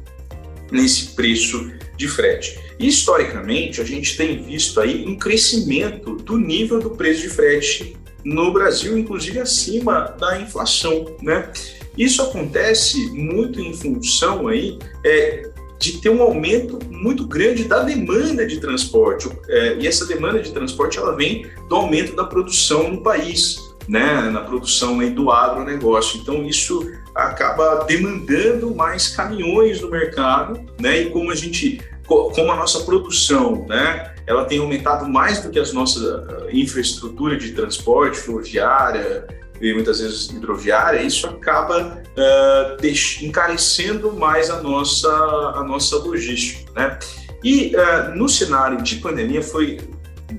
nesse 0.70 1.14
preço 1.14 1.70
de 1.96 2.08
frete. 2.08 2.58
Historicamente, 2.78 3.80
a 3.80 3.84
gente 3.84 4.16
tem 4.16 4.42
visto 4.42 4.80
aí 4.80 5.06
um 5.06 5.16
crescimento 5.16 6.16
do 6.16 6.36
nível 6.36 6.78
do 6.78 6.90
preço 6.90 7.22
de 7.22 7.28
frete 7.28 7.96
no 8.24 8.52
Brasil, 8.52 8.98
inclusive 8.98 9.38
acima 9.38 10.14
da 10.18 10.40
inflação, 10.40 11.16
né? 11.22 11.50
Isso 11.96 12.20
acontece 12.20 13.10
muito 13.12 13.60
em 13.60 13.72
função 13.72 14.48
aí 14.48 14.78
é, 15.04 15.48
de 15.78 15.98
ter 15.98 16.10
um 16.10 16.20
aumento 16.20 16.78
muito 16.90 17.26
grande 17.26 17.64
da 17.64 17.82
demanda 17.82 18.46
de 18.46 18.60
transporte. 18.60 19.28
É, 19.48 19.78
e 19.78 19.86
essa 19.86 20.04
demanda 20.06 20.40
de 20.40 20.52
transporte 20.52 20.98
ela 20.98 21.14
vem 21.16 21.46
do 21.68 21.76
aumento 21.76 22.14
da 22.14 22.24
produção 22.24 22.90
no 22.90 23.02
país, 23.02 23.56
né, 23.88 24.28
na 24.30 24.40
produção 24.40 25.00
aí 25.00 25.10
do 25.10 25.30
agronegócio. 25.30 26.20
Então, 26.20 26.46
isso 26.46 26.90
acaba 27.16 27.84
demandando 27.84 28.74
mais 28.74 29.08
caminhões 29.08 29.80
no 29.80 29.90
mercado, 29.90 30.60
né, 30.78 31.02
e 31.02 31.10
como 31.10 31.30
a 31.30 31.34
gente, 31.34 31.80
como 32.06 32.52
a 32.52 32.56
nossa 32.56 32.80
produção, 32.80 33.64
né, 33.66 34.14
ela 34.26 34.44
tem 34.44 34.58
aumentado 34.58 35.08
mais 35.08 35.40
do 35.40 35.50
que 35.50 35.58
a 35.58 35.64
nossa 35.72 36.46
infraestrutura 36.52 37.36
de 37.36 37.52
transporte, 37.52 38.18
ferroviária, 38.18 39.26
e 39.60 39.72
muitas 39.72 40.00
vezes 40.00 40.28
hidroviária, 40.28 41.00
isso 41.00 41.26
acaba 41.26 42.02
uh, 42.02 43.24
encarecendo 43.24 44.12
mais 44.12 44.50
a 44.50 44.60
nossa, 44.60 45.08
a 45.08 45.64
nossa 45.64 45.96
logística. 45.96 46.70
Né? 46.74 46.98
E 47.42 47.72
uh, 47.74 48.14
no 48.14 48.28
cenário 48.28 48.82
de 48.82 48.96
pandemia 48.96 49.42
foi 49.42 49.80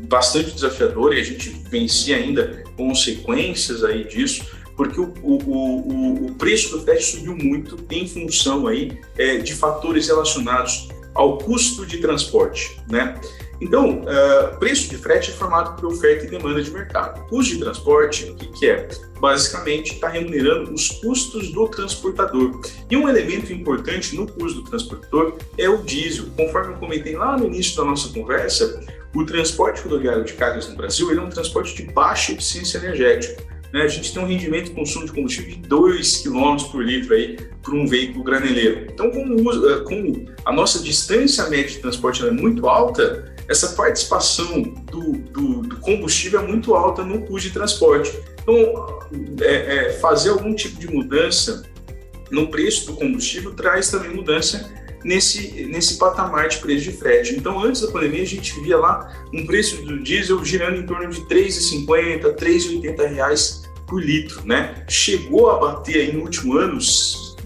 bastante 0.07 0.51
desafiador 0.51 1.15
e 1.15 1.19
a 1.19 1.23
gente 1.23 1.49
vencia 1.49 2.17
ainda 2.17 2.63
consequências 2.75 3.83
aí 3.83 4.03
disso, 4.03 4.45
porque 4.77 5.01
o, 5.01 5.11
o, 5.23 5.37
o, 5.37 6.25
o 6.27 6.35
preço 6.35 6.77
do 6.77 6.83
frete 6.83 7.03
subiu 7.03 7.35
muito 7.35 7.77
em 7.89 8.07
função 8.07 8.67
aí, 8.67 8.97
é, 9.17 9.37
de 9.37 9.55
fatores 9.55 10.07
relacionados 10.07 10.87
ao 11.15 11.39
custo 11.39 11.83
de 11.85 11.97
transporte. 11.97 12.79
Né? 12.87 13.19
Então, 13.59 14.01
uh, 14.01 14.57
preço 14.59 14.87
de 14.87 14.97
frete 14.97 15.31
é 15.31 15.33
formado 15.33 15.75
por 15.75 15.91
oferta 15.91 16.25
e 16.25 16.29
demanda 16.29 16.61
de 16.61 16.69
mercado. 16.69 17.27
Custo 17.27 17.55
de 17.55 17.59
transporte, 17.59 18.25
o 18.25 18.35
que, 18.35 18.47
que 18.51 18.69
é? 18.69 18.87
Basicamente, 19.19 19.95
está 19.95 20.09
remunerando 20.09 20.71
os 20.71 20.89
custos 20.89 21.51
do 21.51 21.67
transportador. 21.67 22.61
E 22.87 22.95
um 22.95 23.09
elemento 23.09 23.51
importante 23.51 24.15
no 24.15 24.27
custo 24.27 24.61
do 24.61 24.69
transportador 24.69 25.37
é 25.57 25.67
o 25.67 25.81
diesel. 25.81 26.27
Conforme 26.37 26.73
eu 26.73 26.77
comentei 26.77 27.15
lá 27.15 27.35
no 27.35 27.47
início 27.47 27.75
da 27.77 27.83
nossa 27.83 28.13
conversa, 28.13 28.79
o 29.15 29.25
transporte 29.25 29.81
rodoviário 29.81 30.23
de 30.23 30.33
cargas 30.33 30.69
no 30.69 30.75
Brasil 30.75 31.11
é 31.11 31.19
um 31.19 31.29
transporte 31.29 31.75
de 31.75 31.91
baixa 31.91 32.33
eficiência 32.33 32.77
energética. 32.77 33.43
Né? 33.73 33.81
A 33.81 33.87
gente 33.87 34.13
tem 34.13 34.23
um 34.23 34.27
rendimento 34.27 34.65
de 34.65 34.71
consumo 34.71 35.05
de 35.05 35.11
combustível 35.11 35.51
de 35.51 35.57
2 35.67 36.17
km 36.17 36.57
por 36.71 36.83
litro 36.83 37.13
aí 37.13 37.37
para 37.61 37.75
um 37.75 37.85
veículo 37.85 38.23
graneleiro. 38.23 38.87
Então, 38.91 39.11
como, 39.11 39.69
eh, 39.69 39.79
como 39.81 40.25
a 40.45 40.51
nossa 40.51 40.79
distância 40.79 41.49
média 41.49 41.67
de 41.67 41.79
transporte 41.79 42.25
é 42.25 42.31
muito 42.31 42.67
alta, 42.67 43.35
essa 43.47 43.69
participação 43.69 44.61
do, 44.61 45.13
do, 45.13 45.61
do, 45.61 45.77
combustível 45.77 46.41
é 46.41 46.47
muito 46.47 46.75
alta 46.75 47.03
no 47.03 47.21
custo 47.21 47.47
de 47.47 47.53
transporte. 47.53 48.17
Então, 48.41 48.99
é, 49.41 49.75
é, 49.75 49.93
fazer 49.93 50.29
algum 50.29 50.53
tipo 50.53 50.79
de 50.79 50.87
mudança 50.91 51.63
no 52.29 52.49
preço 52.49 52.87
do 52.87 52.93
combustível 52.97 53.53
traz 53.53 53.89
também 53.89 54.13
mudança 54.13 54.69
nesse, 55.03 55.65
nesse 55.65 55.97
patamar 55.97 56.47
de 56.47 56.57
preço 56.57 56.83
de 56.83 56.91
frete. 56.91 57.35
Então, 57.35 57.61
antes 57.61 57.81
da 57.81 57.91
pandemia, 57.91 58.23
a 58.23 58.25
gente 58.25 58.59
via 58.61 58.77
lá 58.77 59.11
um 59.33 59.45
preço 59.45 59.81
do 59.83 59.99
diesel 59.99 60.43
girando 60.43 60.77
em 60.77 60.85
torno 60.85 61.09
de 61.09 61.19
R$ 61.21 61.25
3,50, 61.27 62.23
R$ 62.23 62.33
3,80 62.33 63.67
por 63.87 64.03
litro, 64.03 64.45
né? 64.45 64.83
Chegou 64.87 65.49
a 65.49 65.59
bater 65.59 65.95
aí 65.97 66.13
no 66.13 66.23
último 66.23 66.57
ano 66.57 66.77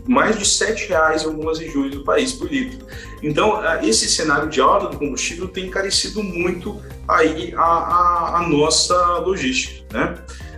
mais 0.08 0.38
de 0.38 0.66
R$ 0.66 0.88
reais 0.88 1.24
em 1.24 1.28
algumas 1.28 1.60
regiões 1.60 1.94
do 1.94 2.04
país 2.04 2.34
por 2.34 2.52
litro. 2.52 2.86
Então, 3.22 3.62
esse 3.84 4.10
cenário 4.10 4.50
de 4.50 4.60
alta 4.60 4.88
do 4.88 4.98
combustível 4.98 5.48
tem 5.48 5.68
encarecido 5.68 6.24
muito 6.24 6.82
aí 7.08 7.54
a, 7.56 7.62
a, 7.62 8.38
a 8.40 8.50
nossa 8.50 8.96
logística, 9.20 9.86
né? 9.94 10.16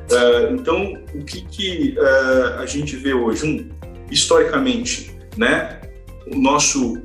Uh, 0.10 0.56
então, 0.56 1.03
o 1.13 1.23
que, 1.23 1.41
que 1.41 1.97
uh, 1.97 2.62
a 2.62 2.65
gente 2.65 2.95
vê 2.95 3.13
hoje? 3.13 3.45
Um, 3.45 3.84
historicamente, 4.13 5.17
né, 5.36 5.82
o 6.27 6.38
nosso 6.38 7.01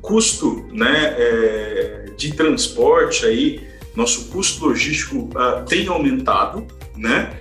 custo 0.00 0.66
né, 0.72 1.14
é, 1.16 2.06
de 2.16 2.32
transporte, 2.34 3.24
aí, 3.26 3.68
nosso 3.94 4.30
custo 4.30 4.66
logístico 4.66 5.28
uh, 5.36 5.64
tem 5.66 5.86
aumentado, 5.86 6.66
né, 6.96 7.38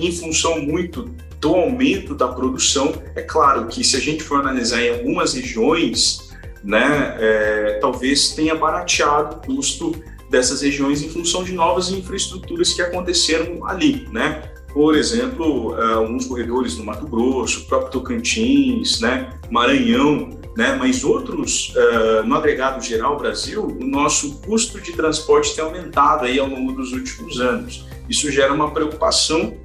em 0.00 0.10
função 0.10 0.60
muito 0.60 1.14
do 1.40 1.54
aumento 1.54 2.14
da 2.14 2.26
produção. 2.26 2.94
É 3.14 3.20
claro 3.20 3.66
que 3.66 3.84
se 3.84 3.96
a 3.96 4.00
gente 4.00 4.22
for 4.22 4.40
analisar 4.40 4.82
em 4.82 4.94
algumas 4.94 5.34
regiões, 5.34 6.30
né, 6.64 7.16
é, 7.18 7.78
talvez 7.80 8.30
tenha 8.30 8.54
barateado 8.54 9.36
o 9.36 9.56
custo 9.56 9.94
dessas 10.30 10.62
regiões 10.62 11.02
em 11.02 11.10
função 11.10 11.44
de 11.44 11.52
novas 11.52 11.90
infraestruturas 11.90 12.72
que 12.72 12.80
aconteceram 12.80 13.66
ali, 13.66 14.08
né? 14.10 14.50
Por 14.74 14.96
exemplo, 14.96 15.80
é, 15.80 15.94
alguns 15.94 16.26
corredores 16.26 16.76
no 16.76 16.84
Mato 16.84 17.06
Grosso, 17.06 17.64
próprio 17.66 17.92
Tocantins, 17.92 19.00
né, 19.00 19.30
Maranhão, 19.50 20.30
né, 20.56 20.76
mas 20.78 21.02
outros, 21.04 21.72
uh, 21.74 22.26
no 22.26 22.34
agregado 22.36 22.84
geral 22.84 23.16
Brasil, 23.16 23.64
o 23.64 23.84
nosso 23.84 24.40
custo 24.42 24.80
de 24.80 24.92
transporte 24.92 25.54
tem 25.54 25.64
aumentado 25.64 26.24
aí 26.24 26.38
ao 26.38 26.46
longo 26.46 26.72
dos 26.72 26.92
últimos 26.92 27.40
anos. 27.40 27.86
Isso 28.08 28.30
gera 28.30 28.52
uma 28.52 28.70
preocupação 28.72 29.56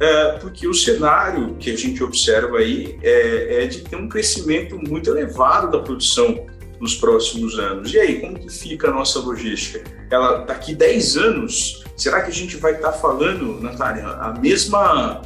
é, 0.00 0.32
porque 0.38 0.68
o 0.68 0.74
cenário 0.74 1.56
que 1.58 1.70
a 1.70 1.76
gente 1.76 2.02
observa 2.02 2.58
aí 2.58 2.98
é, 3.02 3.64
é, 3.64 3.66
de 3.66 3.80
ter 3.80 3.96
um 3.96 4.08
crescimento 4.08 4.78
muito 4.78 5.10
elevado 5.10 5.72
da 5.72 5.82
produção 5.82 6.46
nos 6.78 6.94
próximos 6.94 7.58
anos. 7.58 7.92
E 7.92 7.98
aí, 7.98 8.20
como 8.20 8.38
que 8.38 8.48
fica 8.48 8.88
a 8.88 8.92
nossa 8.92 9.18
logística? 9.18 9.82
Ela 10.08 10.44
daqui 10.44 10.74
10 10.74 11.16
anos, 11.16 11.84
será 11.98 12.22
que 12.22 12.30
a 12.30 12.34
gente 12.34 12.56
vai 12.56 12.74
estar 12.74 12.92
falando, 12.92 13.60
Natália, 13.60 14.06
a 14.06 14.32
mesma, 14.38 15.22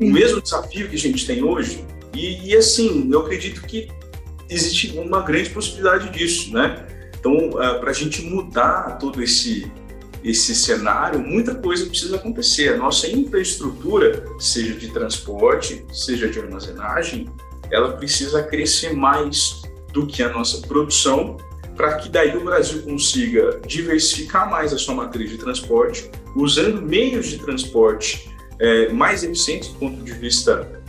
o 0.00 0.10
mesmo 0.10 0.42
desafio 0.42 0.88
que 0.88 0.96
a 0.96 0.98
gente 0.98 1.26
tem 1.26 1.42
hoje? 1.42 1.84
E, 2.12 2.50
e 2.50 2.56
assim, 2.56 3.08
eu 3.10 3.20
acredito 3.20 3.62
que 3.62 3.88
existe 4.50 4.98
uma 4.98 5.22
grande 5.22 5.50
possibilidade 5.50 6.10
disso, 6.10 6.52
né? 6.52 6.86
Então, 7.18 7.50
uh, 7.50 7.80
para 7.80 7.90
a 7.90 7.94
gente 7.94 8.22
mudar 8.22 8.98
todo 8.98 9.22
esse 9.22 9.70
esse 10.24 10.56
cenário, 10.56 11.20
muita 11.20 11.54
coisa 11.54 11.86
precisa 11.86 12.16
acontecer. 12.16 12.74
A 12.74 12.76
nossa 12.76 13.08
infraestrutura, 13.08 14.24
seja 14.40 14.74
de 14.74 14.88
transporte, 14.88 15.84
seja 15.92 16.28
de 16.28 16.40
armazenagem, 16.40 17.28
ela 17.70 17.92
precisa 17.92 18.42
crescer 18.42 18.92
mais 18.92 19.62
do 19.92 20.04
que 20.04 20.24
a 20.24 20.28
nossa 20.32 20.66
produção, 20.66 21.36
para 21.76 21.94
que 21.98 22.08
daí 22.08 22.36
o 22.36 22.44
Brasil 22.44 22.82
consiga 22.82 23.60
diversificar 23.66 24.50
mais 24.50 24.72
a 24.72 24.78
sua 24.78 24.94
matriz 24.94 25.30
de 25.30 25.36
transporte, 25.36 26.10
usando 26.34 26.80
meios 26.80 27.26
de 27.26 27.38
transporte 27.38 28.30
é, 28.58 28.88
mais 28.88 29.22
eficientes 29.22 29.68
do 29.68 29.78
ponto 29.78 30.02
de 30.02 30.12
vista 30.12 30.82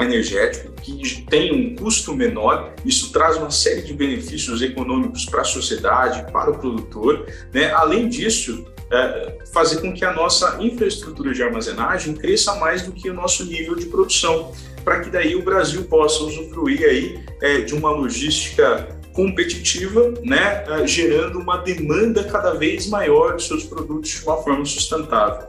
energético, 0.00 0.72
que 0.72 1.22
tem 1.30 1.52
um 1.52 1.76
custo 1.76 2.12
menor, 2.14 2.74
isso 2.84 3.12
traz 3.12 3.36
uma 3.36 3.52
série 3.52 3.82
de 3.82 3.94
benefícios 3.94 4.60
econômicos 4.60 5.24
para 5.24 5.42
a 5.42 5.44
sociedade, 5.44 6.30
para 6.32 6.50
o 6.50 6.58
produtor. 6.58 7.26
Né? 7.52 7.70
Além 7.70 8.08
disso, 8.08 8.66
é, 8.90 9.38
fazer 9.52 9.80
com 9.80 9.92
que 9.94 10.04
a 10.04 10.12
nossa 10.12 10.58
infraestrutura 10.60 11.32
de 11.32 11.42
armazenagem 11.42 12.14
cresça 12.14 12.56
mais 12.56 12.82
do 12.82 12.92
que 12.92 13.08
o 13.08 13.14
nosso 13.14 13.44
nível 13.44 13.76
de 13.76 13.86
produção, 13.86 14.52
para 14.84 15.00
que 15.00 15.10
daí 15.10 15.36
o 15.36 15.42
Brasil 15.42 15.84
possa 15.84 16.24
usufruir 16.24 16.82
aí 16.82 17.24
é, 17.40 17.60
de 17.60 17.74
uma 17.74 17.90
logística 17.90 19.00
competitiva, 19.12 20.12
né, 20.22 20.64
é, 20.68 20.86
gerando 20.86 21.38
uma 21.38 21.58
demanda 21.58 22.24
cada 22.24 22.54
vez 22.54 22.86
maior 22.86 23.36
de 23.36 23.44
seus 23.44 23.64
produtos 23.64 24.10
de 24.10 24.24
uma 24.24 24.36
forma 24.38 24.64
sustentável. 24.64 25.48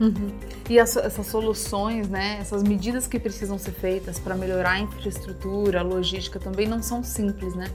Uhum. 0.00 0.30
E 0.68 0.78
as, 0.78 0.96
essas 0.96 1.26
soluções, 1.26 2.08
né, 2.08 2.38
essas 2.40 2.62
medidas 2.62 3.06
que 3.06 3.18
precisam 3.18 3.58
ser 3.58 3.72
feitas 3.72 4.18
para 4.18 4.34
melhorar 4.34 4.72
a 4.72 4.80
infraestrutura, 4.80 5.80
a 5.80 5.82
logística 5.82 6.38
também 6.38 6.66
não 6.66 6.82
são 6.82 7.02
simples, 7.02 7.54
né? 7.54 7.70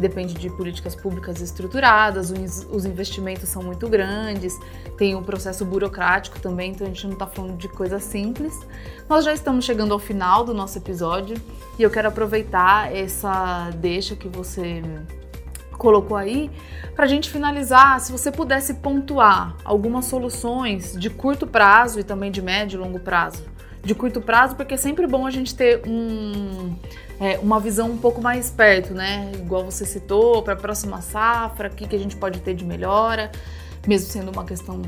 Depende 0.00 0.34
de 0.34 0.48
políticas 0.50 0.94
públicas 0.96 1.40
estruturadas, 1.40 2.30
os 2.70 2.84
investimentos 2.84 3.48
são 3.48 3.62
muito 3.62 3.88
grandes, 3.88 4.58
tem 4.96 5.14
um 5.14 5.22
processo 5.22 5.64
burocrático 5.64 6.40
também, 6.40 6.72
então 6.72 6.86
a 6.86 6.90
gente 6.90 7.06
não 7.06 7.12
está 7.12 7.26
falando 7.26 7.56
de 7.56 7.68
coisa 7.68 7.98
simples. 8.00 8.58
Nós 9.08 9.24
já 9.24 9.32
estamos 9.32 9.64
chegando 9.64 9.92
ao 9.92 9.98
final 9.98 10.44
do 10.44 10.54
nosso 10.54 10.78
episódio 10.78 11.36
e 11.78 11.82
eu 11.82 11.90
quero 11.90 12.08
aproveitar 12.08 12.94
essa 12.94 13.70
deixa 13.76 14.16
que 14.16 14.28
você 14.28 14.82
colocou 15.78 16.16
aí 16.16 16.50
para 16.94 17.04
a 17.04 17.08
gente 17.08 17.30
finalizar. 17.30 18.00
Se 18.00 18.12
você 18.12 18.30
pudesse 18.30 18.74
pontuar 18.74 19.56
algumas 19.64 20.04
soluções 20.06 20.92
de 20.98 21.08
curto 21.08 21.46
prazo 21.46 22.00
e 22.00 22.04
também 22.04 22.30
de 22.30 22.42
médio 22.42 22.78
e 22.78 22.80
longo 22.82 23.00
prazo. 23.00 23.44
De 23.82 23.94
curto 23.94 24.20
prazo, 24.20 24.56
porque 24.56 24.74
é 24.74 24.76
sempre 24.76 25.06
bom 25.06 25.26
a 25.26 25.30
gente 25.30 25.54
ter 25.54 25.82
um 25.86 26.76
é, 27.20 27.38
uma 27.38 27.60
visão 27.60 27.90
um 27.90 27.98
pouco 27.98 28.22
mais 28.22 28.50
perto, 28.50 28.94
né? 28.94 29.30
Igual 29.34 29.64
você 29.64 29.84
citou, 29.84 30.42
para 30.42 30.54
a 30.54 30.56
próxima 30.56 31.02
safra, 31.02 31.68
o 31.68 31.70
que, 31.70 31.86
que 31.86 31.94
a 31.94 31.98
gente 31.98 32.16
pode 32.16 32.40
ter 32.40 32.54
de 32.54 32.64
melhora, 32.64 33.30
mesmo 33.86 34.10
sendo 34.10 34.32
uma 34.32 34.44
questão 34.44 34.80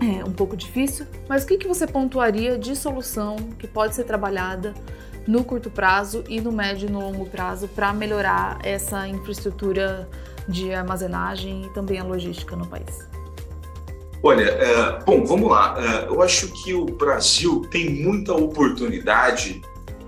é, 0.00 0.22
um 0.22 0.32
pouco 0.32 0.54
difícil. 0.54 1.06
Mas 1.26 1.44
o 1.44 1.46
que, 1.46 1.56
que 1.56 1.66
você 1.66 1.86
pontuaria 1.86 2.58
de 2.58 2.76
solução 2.76 3.36
que 3.58 3.66
pode 3.66 3.94
ser 3.94 4.04
trabalhada 4.04 4.74
no 5.26 5.42
curto 5.42 5.70
prazo 5.70 6.22
e 6.28 6.42
no 6.42 6.52
médio 6.52 6.90
e 6.90 6.92
no 6.92 7.00
longo 7.00 7.24
prazo 7.24 7.68
para 7.68 7.90
melhorar 7.94 8.58
essa 8.62 9.08
infraestrutura 9.08 10.06
de 10.46 10.74
armazenagem 10.74 11.64
e 11.64 11.70
também 11.70 11.98
a 11.98 12.04
logística 12.04 12.54
no 12.54 12.66
país? 12.66 13.13
Olha, 14.26 14.44
é, 14.44 15.04
bom, 15.04 15.22
vamos 15.22 15.50
lá. 15.50 15.76
É, 15.78 16.08
eu 16.08 16.22
acho 16.22 16.48
que 16.62 16.72
o 16.72 16.86
Brasil 16.86 17.60
tem 17.70 17.90
muita 17.90 18.32
oportunidade 18.32 19.60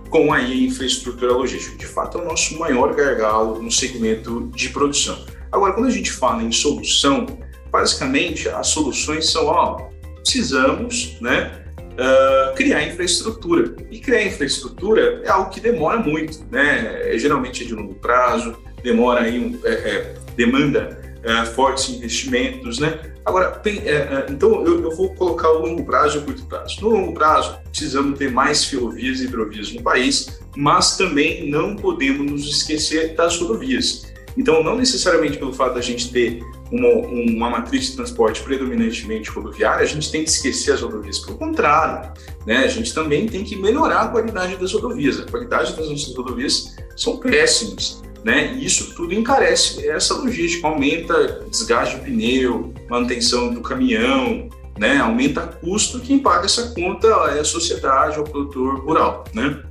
com 0.08 0.32
a 0.32 0.40
infraestrutura 0.40 1.34
logística. 1.34 1.76
De 1.76 1.86
fato, 1.86 2.16
é 2.16 2.22
o 2.22 2.24
nosso 2.24 2.58
maior 2.58 2.94
gargalo 2.94 3.62
no 3.62 3.70
segmento 3.70 4.50
de 4.54 4.70
produção. 4.70 5.22
Agora, 5.52 5.74
quando 5.74 5.88
a 5.88 5.90
gente 5.90 6.10
fala 6.10 6.42
em 6.42 6.50
solução, 6.50 7.26
basicamente 7.70 8.48
as 8.48 8.68
soluções 8.68 9.30
são, 9.30 9.48
ó, 9.48 9.90
precisamos, 10.22 11.18
né, 11.20 11.66
uh, 11.92 12.54
criar 12.54 12.84
infraestrutura. 12.84 13.76
E 13.90 13.98
criar 13.98 14.22
infraestrutura 14.22 15.20
é 15.26 15.28
algo 15.28 15.50
que 15.50 15.60
demora 15.60 15.98
muito, 15.98 16.42
né? 16.50 17.12
É, 17.12 17.18
geralmente 17.18 17.64
é 17.64 17.66
de 17.66 17.74
longo 17.74 17.94
prazo, 17.96 18.56
demora 18.82 19.24
aí, 19.24 19.38
um, 19.38 19.60
é, 19.62 19.72
é, 19.72 20.14
demanda 20.34 21.05
é, 21.26 21.44
fortes 21.44 21.88
investimentos, 21.90 22.78
né? 22.78 23.00
Agora, 23.24 23.50
tem, 23.50 23.80
é, 23.80 23.90
é, 23.90 24.26
então 24.30 24.64
eu, 24.64 24.80
eu, 24.80 24.96
vou 24.96 25.12
colocar 25.14 25.50
o 25.50 25.58
longo 25.58 25.84
prazo 25.84 26.18
e 26.18 26.20
o 26.20 26.22
curto 26.24 26.44
prazo. 26.44 26.80
No 26.80 26.90
longo 26.90 27.12
prazo, 27.12 27.58
precisamos 27.68 28.16
ter 28.16 28.30
mais 28.30 28.64
ferrovias 28.64 29.20
e 29.20 29.24
hidrovias 29.24 29.72
no 29.72 29.82
país, 29.82 30.38
mas 30.56 30.96
também 30.96 31.50
não 31.50 31.74
podemos 31.74 32.30
nos 32.30 32.48
esquecer 32.48 33.16
das 33.16 33.36
rodovias. 33.38 34.14
Então, 34.38 34.62
não 34.62 34.76
necessariamente 34.76 35.38
pelo 35.38 35.52
fato 35.52 35.74
da 35.74 35.80
gente 35.80 36.12
ter 36.12 36.40
uma, 36.70 36.88
uma 36.88 37.50
matriz 37.50 37.86
de 37.86 37.96
transporte 37.96 38.42
predominantemente 38.42 39.28
rodoviária, 39.30 39.82
a 39.82 39.86
gente 39.86 40.12
tem 40.12 40.22
que 40.22 40.30
esquecer 40.30 40.72
as 40.72 40.82
rodovias. 40.82 41.18
Pelo 41.18 41.38
contrário, 41.38 42.12
né, 42.46 42.58
a 42.58 42.68
gente 42.68 42.94
também 42.94 43.26
tem 43.26 43.42
que 43.42 43.56
melhorar 43.56 44.02
a 44.02 44.08
qualidade 44.08 44.56
das 44.56 44.72
rodovias. 44.72 45.18
A 45.18 45.24
qualidade 45.24 45.74
das 45.74 45.88
nossas 45.88 46.14
rodovias 46.14 46.76
são 46.94 47.16
péssimas. 47.16 48.05
Né? 48.26 48.54
Isso 48.54 48.92
tudo 48.92 49.14
encarece 49.14 49.88
essa 49.88 50.14
logística, 50.14 50.66
aumenta 50.66 51.44
desgaste 51.48 51.94
de 51.94 52.06
pneu, 52.06 52.74
manutenção 52.90 53.54
do 53.54 53.60
caminhão, 53.60 54.48
né? 54.76 54.98
aumenta 54.98 55.42
custo, 55.42 56.00
quem 56.00 56.18
paga 56.18 56.46
essa 56.46 56.74
conta 56.74 57.06
é 57.06 57.38
a 57.38 57.44
sociedade, 57.44 58.16
é 58.16 58.20
o 58.20 58.24
produtor 58.24 58.80
rural. 58.84 59.22
Né? 59.32 59.62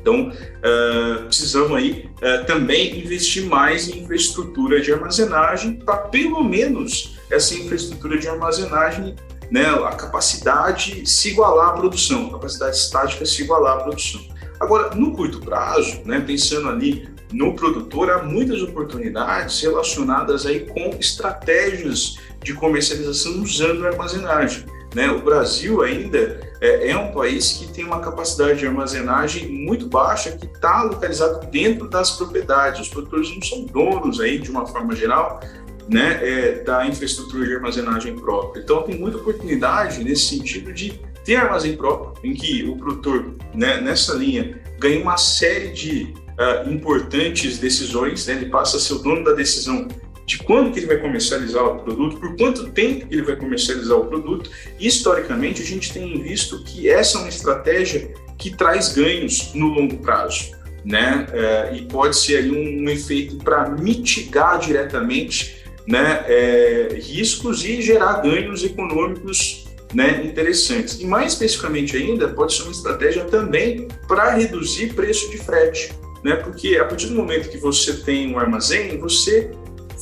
Então, 0.00 0.30
uh, 0.30 1.24
precisamos 1.24 1.76
aí 1.76 2.08
uh, 2.16 2.46
também 2.46 2.98
investir 2.98 3.44
mais 3.44 3.86
em 3.86 3.98
infraestrutura 3.98 4.80
de 4.80 4.90
armazenagem 4.90 5.74
para 5.74 5.98
pelo 5.98 6.42
menos 6.42 7.18
essa 7.30 7.54
infraestrutura 7.54 8.18
de 8.18 8.26
armazenagem, 8.26 9.16
né, 9.50 9.66
a 9.66 9.90
capacidade 9.90 11.06
se 11.06 11.28
igualar 11.28 11.68
à 11.68 11.72
produção, 11.72 12.30
capacidade 12.30 12.74
estática 12.74 13.26
se 13.26 13.42
igualar 13.42 13.76
à 13.76 13.80
produção. 13.82 14.22
Agora, 14.58 14.94
no 14.94 15.12
curto 15.12 15.40
prazo, 15.40 16.00
né, 16.06 16.20
pensando 16.20 16.70
ali 16.70 17.11
no 17.32 17.54
produtor, 17.54 18.10
há 18.10 18.22
muitas 18.22 18.62
oportunidades 18.62 19.60
relacionadas 19.60 20.44
aí 20.44 20.60
com 20.60 20.90
estratégias 20.98 22.16
de 22.42 22.52
comercialização 22.54 23.42
usando 23.42 23.86
armazenagem. 23.86 24.66
Né? 24.94 25.10
O 25.10 25.22
Brasil 25.22 25.82
ainda 25.82 26.40
é, 26.60 26.90
é, 26.90 26.96
um 26.96 27.12
país 27.12 27.52
que 27.52 27.72
tem 27.72 27.84
uma 27.84 28.00
capacidade 28.00 28.58
de 28.58 28.66
armazenagem 28.66 29.48
muito 29.48 29.88
baixa, 29.88 30.32
que 30.32 30.46
está 30.46 30.82
localizado 30.82 31.46
dentro 31.46 31.88
das 31.88 32.10
propriedades. 32.12 32.82
Os 32.82 32.88
produtores 32.88 33.34
não 33.34 33.42
são 33.42 33.64
donos 33.64 34.20
aí, 34.20 34.38
de 34.38 34.50
uma 34.50 34.66
forma 34.66 34.94
geral, 34.94 35.40
né, 35.88 36.20
é, 36.22 36.62
da 36.62 36.86
infraestrutura 36.86 37.46
de 37.46 37.54
armazenagem 37.54 38.14
própria. 38.16 38.60
Então, 38.60 38.82
tem 38.82 38.98
muita 38.98 39.16
oportunidade 39.16 40.04
nesse 40.04 40.36
sentido 40.36 40.72
de 40.72 41.00
ter 41.24 41.36
armazém 41.36 41.76
próprio, 41.76 42.14
em 42.30 42.34
que 42.34 42.68
o 42.68 42.76
produtor, 42.76 43.34
né, 43.54 43.80
nessa 43.80 44.14
linha, 44.14 44.60
ganha 44.78 45.00
uma 45.00 45.16
série 45.16 45.70
de 45.72 46.14
uh, 46.38 46.70
importantes 46.70 47.58
decisões, 47.58 48.26
né, 48.26 48.34
ele 48.34 48.46
passa 48.46 48.76
a 48.76 48.80
ser 48.80 48.94
o 48.94 48.98
dono 48.98 49.24
da 49.24 49.32
decisão 49.32 49.88
de 50.24 50.38
quando 50.38 50.72
que 50.72 50.78
ele 50.78 50.86
vai 50.86 50.98
comercializar 50.98 51.64
o 51.64 51.78
produto, 51.80 52.16
por 52.18 52.36
quanto 52.36 52.70
tempo 52.70 53.06
ele 53.10 53.22
vai 53.22 53.36
comercializar 53.36 53.98
o 53.98 54.06
produto. 54.06 54.50
E, 54.78 54.86
historicamente, 54.86 55.60
a 55.60 55.64
gente 55.64 55.92
tem 55.92 56.22
visto 56.22 56.62
que 56.64 56.88
essa 56.88 57.18
é 57.18 57.20
uma 57.22 57.28
estratégia 57.28 58.12
que 58.38 58.50
traz 58.56 58.92
ganhos 58.94 59.52
no 59.54 59.68
longo 59.68 59.98
prazo, 59.98 60.52
né? 60.84 61.26
É, 61.32 61.76
e 61.76 61.82
pode 61.82 62.16
ser 62.16 62.38
aí 62.38 62.50
um, 62.50 62.84
um 62.84 62.88
efeito 62.88 63.36
para 63.36 63.68
mitigar 63.70 64.58
diretamente 64.58 65.62
né, 65.86 66.24
é, 66.26 66.98
riscos 67.00 67.64
e 67.64 67.82
gerar 67.82 68.22
ganhos 68.22 68.64
econômicos 68.64 69.66
né, 69.94 70.24
interessantes. 70.24 71.00
E 71.00 71.06
mais 71.06 71.32
especificamente 71.32 71.96
ainda, 71.96 72.28
pode 72.28 72.54
ser 72.54 72.62
uma 72.62 72.72
estratégia 72.72 73.24
também 73.24 73.88
para 74.08 74.30
reduzir 74.30 74.94
preço 74.94 75.30
de 75.30 75.38
frete, 75.38 75.92
né? 76.22 76.36
Porque 76.36 76.76
a 76.76 76.84
partir 76.84 77.06
do 77.06 77.14
momento 77.14 77.48
que 77.48 77.58
você 77.58 77.94
tem 77.94 78.32
um 78.32 78.38
armazém, 78.38 78.98
você 78.98 79.50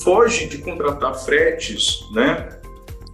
foge 0.03 0.47
de 0.47 0.59
contratar 0.59 1.15
fretes, 1.15 2.01
né? 2.13 2.61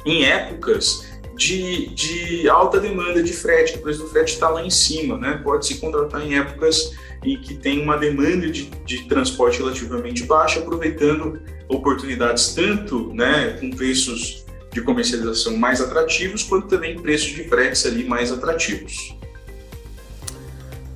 Em 0.05 0.25
épocas 0.25 1.07
de, 1.37 1.88
de 1.88 2.49
alta 2.49 2.81
demanda 2.81 3.23
de 3.23 3.33
frete, 3.33 3.77
o 3.77 3.83
preço 3.83 4.01
do 4.01 4.09
frete 4.09 4.35
está 4.35 4.49
lá 4.49 4.64
em 4.64 4.71
cima, 4.71 5.19
né? 5.19 5.40
Pode 5.42 5.66
se 5.66 5.79
contratar 5.79 6.25
em 6.25 6.38
épocas 6.38 6.92
em 7.25 7.40
que 7.40 7.55
tem 7.55 7.83
uma 7.83 7.97
demanda 7.97 8.49
de, 8.49 8.71
de 8.85 9.05
transporte 9.05 9.59
relativamente 9.59 10.25
baixa, 10.25 10.61
aproveitando 10.61 11.40
oportunidades 11.69 12.55
tanto, 12.55 13.12
né, 13.12 13.57
com 13.61 13.71
preços 13.71 14.45
de 14.73 14.81
comercialização 14.83 15.57
mais 15.57 15.81
atrativos, 15.81 16.42
quanto 16.42 16.69
também 16.69 16.99
preços 16.99 17.29
de 17.29 17.45
fretes 17.45 17.85
ali 17.87 18.05
mais 18.05 18.31
atrativos. 18.31 19.16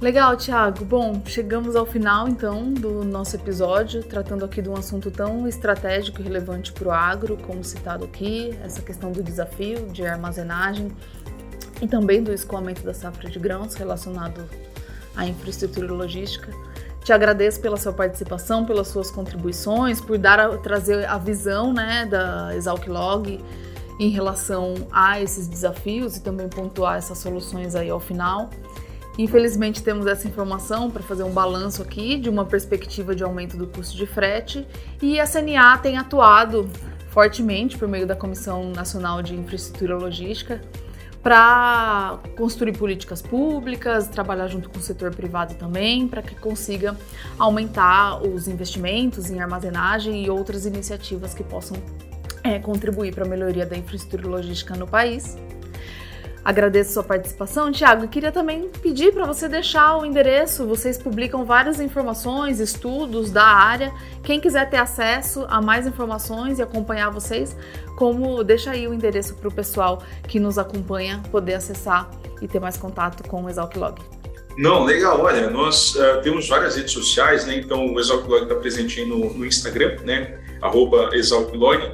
Legal, 0.00 0.34
Thiago. 0.34 0.82
Bom, 0.82 1.20
chegamos 1.26 1.76
ao 1.76 1.84
final 1.84 2.26
então 2.26 2.72
do 2.72 3.04
nosso 3.04 3.36
episódio, 3.36 4.02
tratando 4.02 4.46
aqui 4.46 4.62
de 4.62 4.68
um 4.70 4.74
assunto 4.74 5.10
tão 5.10 5.46
estratégico 5.46 6.22
e 6.22 6.24
relevante 6.24 6.72
para 6.72 6.88
o 6.88 6.90
agro, 6.90 7.36
como 7.46 7.62
citado 7.62 8.06
aqui, 8.06 8.58
essa 8.64 8.80
questão 8.80 9.12
do 9.12 9.22
desafio 9.22 9.88
de 9.88 10.06
armazenagem 10.06 10.90
e 11.82 11.86
também 11.86 12.22
do 12.22 12.32
escoamento 12.32 12.82
da 12.82 12.94
safra 12.94 13.28
de 13.28 13.38
grãos 13.38 13.74
relacionado 13.74 14.42
à 15.14 15.26
infraestrutura 15.26 15.92
logística. 15.92 16.50
Te 17.04 17.12
agradeço 17.12 17.60
pela 17.60 17.76
sua 17.76 17.92
participação, 17.92 18.64
pelas 18.64 18.88
suas 18.88 19.10
contribuições, 19.10 20.00
por 20.00 20.16
dar 20.16 20.40
a, 20.40 20.56
trazer 20.56 21.04
a 21.04 21.18
visão 21.18 21.74
né, 21.74 22.06
da 22.06 22.56
Exalc 22.56 22.86
Log 22.88 23.38
em 23.98 24.08
relação 24.08 24.72
a 24.90 25.20
esses 25.20 25.46
desafios 25.46 26.16
e 26.16 26.22
também 26.22 26.48
pontuar 26.48 26.96
essas 26.96 27.18
soluções 27.18 27.74
aí 27.74 27.90
ao 27.90 28.00
final. 28.00 28.48
Infelizmente, 29.20 29.82
temos 29.82 30.06
essa 30.06 30.26
informação 30.26 30.90
para 30.90 31.02
fazer 31.02 31.24
um 31.24 31.30
balanço 31.30 31.82
aqui 31.82 32.16
de 32.16 32.30
uma 32.30 32.46
perspectiva 32.46 33.14
de 33.14 33.22
aumento 33.22 33.54
do 33.54 33.66
custo 33.66 33.94
de 33.94 34.06
frete 34.06 34.66
e 35.02 35.20
a 35.20 35.26
CNA 35.26 35.76
tem 35.76 35.98
atuado 35.98 36.66
fortemente 37.10 37.76
por 37.76 37.86
meio 37.86 38.06
da 38.06 38.16
Comissão 38.16 38.70
Nacional 38.70 39.22
de 39.22 39.34
Infraestrutura 39.34 39.94
Logística 39.98 40.62
para 41.22 42.18
construir 42.34 42.78
políticas 42.78 43.20
públicas, 43.20 44.08
trabalhar 44.08 44.48
junto 44.48 44.70
com 44.70 44.78
o 44.78 44.82
setor 44.82 45.14
privado 45.14 45.54
também, 45.54 46.08
para 46.08 46.22
que 46.22 46.34
consiga 46.34 46.96
aumentar 47.38 48.22
os 48.22 48.48
investimentos 48.48 49.28
em 49.28 49.38
armazenagem 49.38 50.24
e 50.24 50.30
outras 50.30 50.64
iniciativas 50.64 51.34
que 51.34 51.44
possam 51.44 51.76
é, 52.42 52.58
contribuir 52.58 53.14
para 53.14 53.26
a 53.26 53.28
melhoria 53.28 53.66
da 53.66 53.76
infraestrutura 53.76 54.26
logística 54.26 54.74
no 54.74 54.86
país. 54.86 55.36
Agradeço 56.44 56.94
sua 56.94 57.02
participação, 57.02 57.70
Tiago. 57.70 58.08
Queria 58.08 58.32
também 58.32 58.70
pedir 58.82 59.12
para 59.12 59.26
você 59.26 59.46
deixar 59.48 59.98
o 59.98 60.06
endereço. 60.06 60.66
Vocês 60.66 60.96
publicam 60.96 61.44
várias 61.44 61.80
informações, 61.80 62.60
estudos 62.60 63.30
da 63.30 63.44
área. 63.44 63.92
Quem 64.22 64.40
quiser 64.40 64.68
ter 64.70 64.78
acesso 64.78 65.44
a 65.48 65.60
mais 65.60 65.86
informações 65.86 66.58
e 66.58 66.62
acompanhar 66.62 67.10
vocês, 67.10 67.54
como 67.94 68.42
deixa 68.42 68.70
aí 68.70 68.88
o 68.88 68.94
endereço 68.94 69.34
para 69.34 69.48
o 69.48 69.52
pessoal 69.52 70.02
que 70.26 70.40
nos 70.40 70.58
acompanha 70.58 71.22
poder 71.30 71.54
acessar 71.54 72.10
e 72.40 72.48
ter 72.48 72.58
mais 72.58 72.76
contato 72.76 73.28
com 73.28 73.44
o 73.44 73.50
Exalc 73.50 73.76
Não, 74.56 74.84
legal. 74.84 75.20
Olha, 75.20 75.50
nós 75.50 75.94
uh, 75.94 76.20
temos 76.22 76.48
várias 76.48 76.76
redes 76.76 76.92
sociais, 76.92 77.46
né? 77.46 77.56
Então 77.56 77.92
o 77.92 78.00
Exalc 78.00 78.26
está 78.42 78.54
presente 78.54 79.04
no, 79.04 79.32
no, 79.34 79.44
Instagram, 79.44 79.98
né? 80.04 80.38
Arroba 80.62 81.10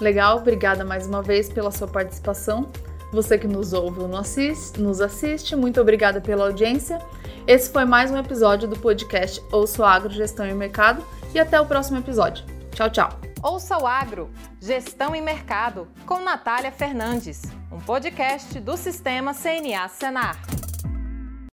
Legal, 0.00 0.38
obrigada 0.38 0.84
mais 0.84 1.06
uma 1.06 1.22
vez 1.22 1.48
pela 1.48 1.70
sua 1.70 1.86
participação. 1.86 2.70
Você 3.12 3.38
que 3.38 3.46
nos 3.46 3.72
ouve 3.72 4.00
ou 4.00 4.16
assiste, 4.16 4.80
nos 4.80 5.00
assiste, 5.00 5.54
muito 5.54 5.80
obrigada 5.80 6.20
pela 6.20 6.46
audiência. 6.46 6.98
Esse 7.46 7.70
foi 7.70 7.84
mais 7.84 8.10
um 8.10 8.18
episódio 8.18 8.68
do 8.68 8.78
podcast 8.78 9.42
Ouça 9.52 9.82
o 9.82 9.84
Agro, 9.84 10.10
Gestão 10.10 10.46
e 10.46 10.54
Mercado 10.54 11.04
e 11.34 11.38
até 11.38 11.60
o 11.60 11.66
próximo 11.66 11.98
episódio. 11.98 12.44
Tchau, 12.72 12.90
tchau. 12.90 13.20
Ouça 13.42 13.76
o 13.76 13.86
Agro, 13.86 14.30
Gestão 14.60 15.14
e 15.14 15.20
Mercado, 15.20 15.88
com 16.06 16.20
Natália 16.20 16.72
Fernandes 16.72 17.42
um 17.72 17.80
podcast 17.80 18.60
do 18.60 18.76
Sistema 18.76 19.32
CNA 19.32 19.88
Senar. 19.88 20.71